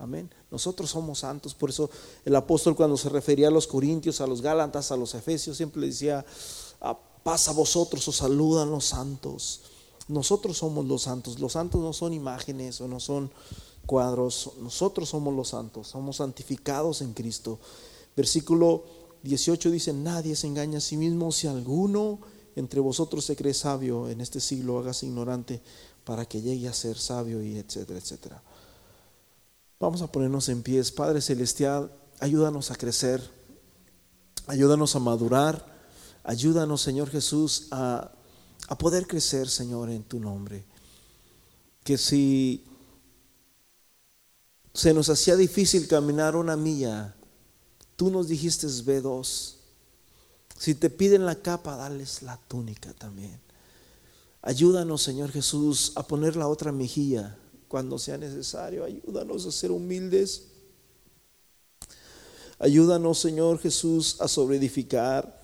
Amén. 0.03 0.29
Nosotros 0.51 0.91
somos 0.91 1.21
santos. 1.21 1.55
Por 1.55 1.71
eso 1.71 1.89
el 2.25 2.35
apóstol 2.35 2.75
cuando 2.75 2.97
se 2.97 3.09
refería 3.09 3.47
a 3.47 3.53
los 3.53 3.69
corintios, 3.69 4.21
a 4.21 4.27
los 4.27 4.43
gálatas, 4.43 4.91
a 4.91 4.97
los 4.97 5.15
efesios, 5.15 5.57
siempre 5.57 5.87
decía, 5.87 6.27
ah, 6.81 6.99
pasa 7.23 7.53
a 7.53 7.55
vosotros, 7.55 8.09
os 8.09 8.17
saludan 8.17 8.73
los 8.73 8.87
santos. 8.87 9.61
Nosotros 10.09 10.59
somos 10.59 10.87
los 10.87 11.03
santos. 11.03 11.39
Los 11.39 11.53
santos 11.53 11.81
no 11.81 11.93
son 11.93 12.15
imágenes 12.15 12.81
o 12.81 12.89
no 12.89 12.99
son 12.99 13.31
cuadros. 13.87 14.51
Nosotros 14.61 15.09
somos 15.09 15.33
los 15.37 15.51
santos. 15.51 15.87
Somos 15.87 16.17
santificados 16.17 17.01
en 17.01 17.13
Cristo. 17.13 17.61
Versículo 18.17 18.83
18 19.23 19.71
dice, 19.71 19.93
nadie 19.93 20.35
se 20.35 20.49
engaña 20.49 20.79
a 20.79 20.81
sí 20.81 20.97
mismo. 20.97 21.31
Si 21.31 21.47
alguno 21.47 22.19
entre 22.57 22.81
vosotros 22.81 23.25
se 23.25 23.37
cree 23.37 23.55
sabio 23.55 24.09
en 24.09 24.21
este 24.21 24.41
siglo, 24.41 24.81
hágase 24.81 25.07
ignorante 25.07 25.63
para 26.03 26.27
que 26.27 26.43
llegue 26.43 26.67
a 26.67 26.73
ser 26.73 26.99
sabio 26.99 27.41
y 27.41 27.57
etcétera, 27.57 28.01
etcétera. 28.01 28.43
Vamos 29.83 30.01
a 30.01 30.07
ponernos 30.07 30.49
en 30.49 30.63
pies. 30.63 30.93
Padre 30.93 31.21
Celestial, 31.21 31.91
ayúdanos 32.21 32.71
a 32.71 32.77
crecer, 32.77 33.21
ayúdanos 34.47 34.95
a 34.95 35.01
madurar, 35.01 35.67
ayúdanos, 36.23 36.81
Señor 36.81 37.11
Jesús, 37.11 37.67
a, 37.73 38.13
a 38.69 38.79
poder 38.79 39.09
crecer, 39.09 39.49
Señor, 39.49 39.91
en 39.91 40.05
tu 40.05 40.21
nombre. 40.21 40.65
Que 41.83 41.99
si 41.99 42.63
se 44.73 44.95
nos 44.95 45.09
hacía 45.09 45.35
difícil 45.35 45.89
caminar 45.89 46.37
una 46.37 46.57
milla, 46.57 47.17
tú 47.97 48.09
nos 48.13 48.29
dijiste 48.29 48.69
ve 48.85 49.01
dos. 49.01 49.57
Si 50.57 50.77
te 50.77 50.91
piden 50.91 51.27
la 51.27 51.35
capa, 51.35 51.75
dales 51.75 52.23
la 52.23 52.37
túnica 52.47 52.93
también. 52.93 53.41
Ayúdanos, 54.43 55.03
Señor 55.03 55.33
Jesús, 55.33 55.91
a 55.97 56.07
poner 56.07 56.37
la 56.37 56.47
otra 56.47 56.71
mejilla 56.71 57.37
cuando 57.73 57.99
sea 57.99 58.19
necesario. 58.19 58.85
Ayúdanos 58.85 59.47
a 59.47 59.51
ser 59.51 59.71
humildes. 59.71 60.43
Ayúdanos, 62.59 63.19
Señor 63.19 63.59
Jesús, 63.59 64.21
a 64.21 64.29
sobreedificar. 64.29 65.41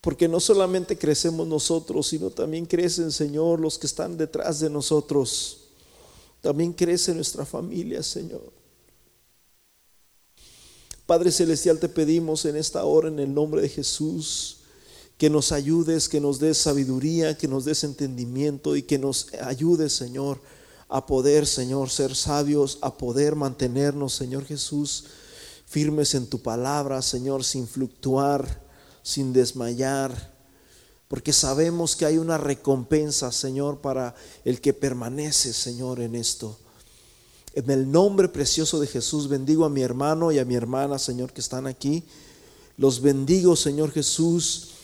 Porque 0.00 0.26
no 0.26 0.40
solamente 0.40 0.98
crecemos 0.98 1.46
nosotros, 1.46 2.08
sino 2.08 2.30
también 2.30 2.66
crecen, 2.66 3.12
Señor, 3.12 3.60
los 3.60 3.78
que 3.78 3.86
están 3.86 4.16
detrás 4.16 4.58
de 4.58 4.68
nosotros. 4.68 5.68
También 6.40 6.72
crece 6.72 7.14
nuestra 7.14 7.46
familia, 7.46 8.02
Señor. 8.02 8.52
Padre 11.06 11.30
Celestial, 11.30 11.78
te 11.78 11.88
pedimos 11.88 12.44
en 12.46 12.56
esta 12.56 12.84
hora, 12.84 13.06
en 13.06 13.20
el 13.20 13.32
nombre 13.32 13.62
de 13.62 13.68
Jesús, 13.68 14.57
que 15.18 15.28
nos 15.28 15.50
ayudes, 15.50 16.08
que 16.08 16.20
nos 16.20 16.38
des 16.38 16.58
sabiduría, 16.58 17.36
que 17.36 17.48
nos 17.48 17.64
des 17.64 17.82
entendimiento 17.82 18.76
y 18.76 18.82
que 18.82 18.98
nos 18.98 19.26
ayudes, 19.42 19.92
Señor, 19.92 20.40
a 20.88 21.04
poder, 21.06 21.46
Señor, 21.46 21.90
ser 21.90 22.14
sabios, 22.14 22.78
a 22.80 22.96
poder 22.96 23.34
mantenernos, 23.34 24.14
Señor 24.14 24.44
Jesús, 24.46 25.06
firmes 25.66 26.14
en 26.14 26.28
tu 26.28 26.40
palabra, 26.40 27.02
Señor, 27.02 27.44
sin 27.44 27.66
fluctuar, 27.66 28.62
sin 29.02 29.32
desmayar, 29.32 30.38
porque 31.08 31.32
sabemos 31.32 31.96
que 31.96 32.06
hay 32.06 32.18
una 32.18 32.38
recompensa, 32.38 33.32
Señor, 33.32 33.80
para 33.80 34.14
el 34.44 34.60
que 34.60 34.72
permanece, 34.72 35.52
Señor, 35.52 36.00
en 36.00 36.14
esto. 36.14 36.56
En 37.54 37.68
el 37.70 37.90
nombre 37.90 38.28
precioso 38.28 38.78
de 38.78 38.86
Jesús 38.86 39.26
bendigo 39.26 39.64
a 39.64 39.70
mi 39.70 39.82
hermano 39.82 40.30
y 40.30 40.38
a 40.38 40.44
mi 40.44 40.54
hermana, 40.54 40.98
Señor, 40.98 41.32
que 41.32 41.40
están 41.40 41.66
aquí. 41.66 42.04
Los 42.76 43.00
bendigo, 43.00 43.56
Señor 43.56 43.90
Jesús 43.90 44.74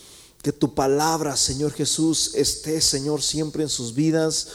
que 0.45 0.53
tu 0.53 0.75
palabra, 0.75 1.35
Señor 1.35 1.71
Jesús, 1.71 2.35
esté, 2.35 2.79
Señor, 2.79 3.23
siempre 3.23 3.63
en 3.63 3.69
sus 3.69 3.95
vidas. 3.95 4.49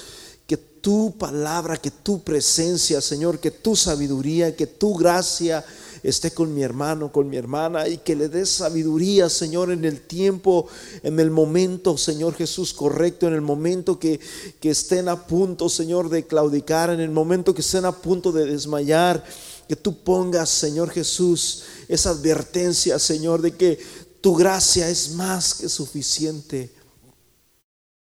Que 0.46 0.56
tu 0.56 1.18
palabra, 1.18 1.78
que 1.78 1.90
tu 1.90 2.22
presencia, 2.22 3.00
Señor, 3.00 3.40
que 3.40 3.50
tu 3.50 3.74
sabiduría, 3.74 4.54
que 4.54 4.68
tu 4.68 4.94
gracia 4.94 5.64
esté 6.04 6.30
con 6.30 6.54
mi 6.54 6.62
hermano, 6.62 7.10
con 7.10 7.28
mi 7.28 7.36
hermana 7.36 7.88
y 7.88 7.98
que 7.98 8.14
le 8.14 8.28
des 8.28 8.48
sabiduría, 8.50 9.28
Señor, 9.28 9.72
en 9.72 9.84
el 9.84 10.00
tiempo, 10.02 10.68
en 11.02 11.18
el 11.18 11.32
momento, 11.32 11.98
Señor 11.98 12.34
Jesús, 12.34 12.72
correcto, 12.72 13.26
en 13.26 13.34
el 13.34 13.40
momento 13.40 13.98
que, 13.98 14.20
que 14.60 14.70
estén 14.70 15.08
a 15.08 15.26
punto, 15.26 15.68
Señor, 15.68 16.08
de 16.08 16.24
claudicar, 16.24 16.90
en 16.90 17.00
el 17.00 17.10
momento 17.10 17.52
que 17.52 17.62
estén 17.62 17.84
a 17.84 17.90
punto 17.90 18.30
de 18.30 18.46
desmayar. 18.46 19.24
Que 19.68 19.76
tú 19.76 20.02
pongas, 20.02 20.50
Señor 20.50 20.90
Jesús, 20.90 21.62
esa 21.86 22.10
advertencia, 22.10 22.98
Señor, 22.98 23.40
de 23.40 23.52
que 23.52 23.78
tu 24.20 24.34
gracia 24.34 24.88
es 24.88 25.12
más 25.12 25.54
que 25.54 25.68
suficiente 25.68 26.70